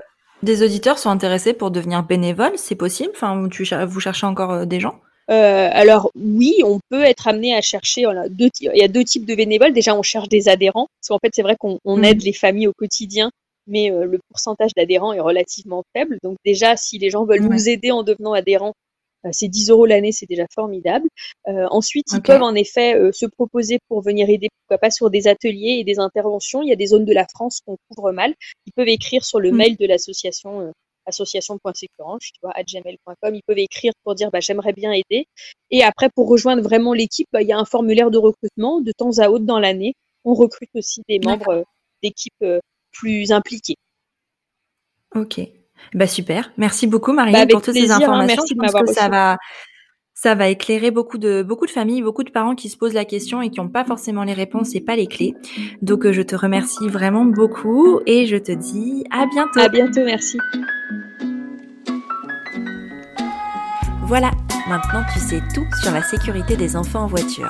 [0.43, 3.11] des auditeurs sont intéressés pour devenir bénévoles, c'est possible?
[3.15, 4.99] Enfin, tu, vous cherchez encore des gens?
[5.29, 8.03] Alors oui, on peut être amené à chercher.
[8.29, 9.71] deux, il y a deux types de bénévoles.
[9.71, 12.03] Déjà, on cherche des adhérents, parce qu'en fait, c'est vrai qu'on mmh.
[12.03, 13.32] aide les familles au quotidien
[13.68, 16.18] mais euh, le pourcentage d'adhérents est relativement faible.
[16.24, 18.74] Donc déjà, si les gens veulent nous aider en devenant adhérents,
[19.26, 21.07] euh, c'est 10 euros l'année, c'est déjà formidable.
[21.47, 25.28] Euh, ensuite, ils peuvent en effet se proposer pour venir aider, pourquoi pas, sur des
[25.28, 26.62] ateliers et des interventions.
[26.62, 28.34] Il y a des zones de la France qu'on couvre mal.
[28.66, 29.55] Ils peuvent écrire sur le mm.
[29.55, 30.72] mail de l'association
[31.07, 33.36] association.sécurange, tu vois, gmail.com.
[33.36, 35.26] Ils peuvent écrire pour dire bah, j'aimerais bien aider.
[35.72, 38.82] Et après, pour rejoindre vraiment l'équipe, bah, il y a un formulaire de recrutement.
[38.82, 39.93] De temps à autre dans l'année,
[40.26, 41.64] on recrute aussi des membres
[42.03, 42.43] d'équipes
[42.91, 43.77] plus impliqués.
[45.15, 45.41] Ok.
[45.93, 46.51] Bah super.
[46.57, 47.97] Merci beaucoup Marie bah, pour toutes ces hein.
[47.97, 48.43] informations.
[48.43, 49.37] Merci Je pense que ça va
[50.13, 53.05] ça va éclairer beaucoup de beaucoup de familles, beaucoup de parents qui se posent la
[53.05, 55.33] question et qui n'ont pas forcément les réponses et pas les clés.
[55.81, 59.59] Donc euh, je te remercie vraiment beaucoup et je te dis à bientôt.
[59.59, 60.37] À bientôt, merci.
[64.03, 64.29] Voilà,
[64.67, 67.47] maintenant tu sais tout sur la sécurité des enfants en voiture.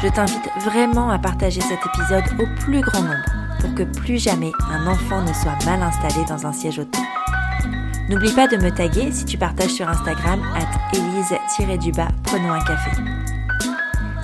[0.00, 4.52] Je t'invite vraiment à partager cet épisode au plus grand nombre pour que plus jamais
[4.70, 6.98] un enfant ne soit mal installé dans un siège auto.
[8.08, 12.90] N'oublie pas de me taguer si tu partages sur Instagram at elise-du-bas prenons un café.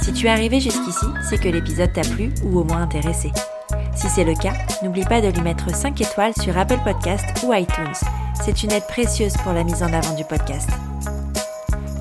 [0.00, 3.32] Si tu es arrivé jusqu'ici, c'est que l'épisode t'a plu ou au moins intéressé.
[3.94, 7.52] Si c'est le cas, n'oublie pas de lui mettre 5 étoiles sur Apple Podcast ou
[7.54, 7.94] iTunes.
[8.42, 10.68] C'est une aide précieuse pour la mise en avant du podcast.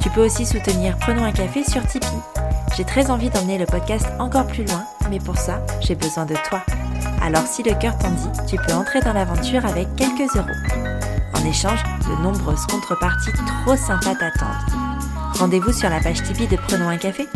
[0.01, 2.07] Tu peux aussi soutenir Prenons un café sur Tipeee.
[2.75, 6.35] J'ai très envie d'emmener le podcast encore plus loin, mais pour ça, j'ai besoin de
[6.49, 6.61] toi.
[7.21, 10.47] Alors si le cœur t'en dit, tu peux entrer dans l'aventure avec quelques euros.
[11.33, 13.31] En échange, de nombreuses contreparties
[13.65, 14.83] trop sympas t'attendent.
[15.39, 17.27] Rendez-vous sur la page Tipeee de Prenons un café.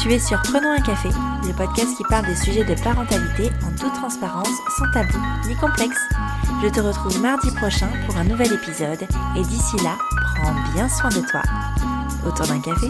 [0.00, 1.10] Tu es sur Prenons un café,
[1.46, 4.48] le podcast qui parle des sujets de parentalité en toute transparence,
[4.78, 6.00] sans tabou ni complexe.
[6.62, 9.02] Je te retrouve mardi prochain pour un nouvel épisode
[9.36, 9.96] et d'ici là,
[10.36, 11.42] prends bien soin de toi.
[12.26, 12.88] Autour d'un café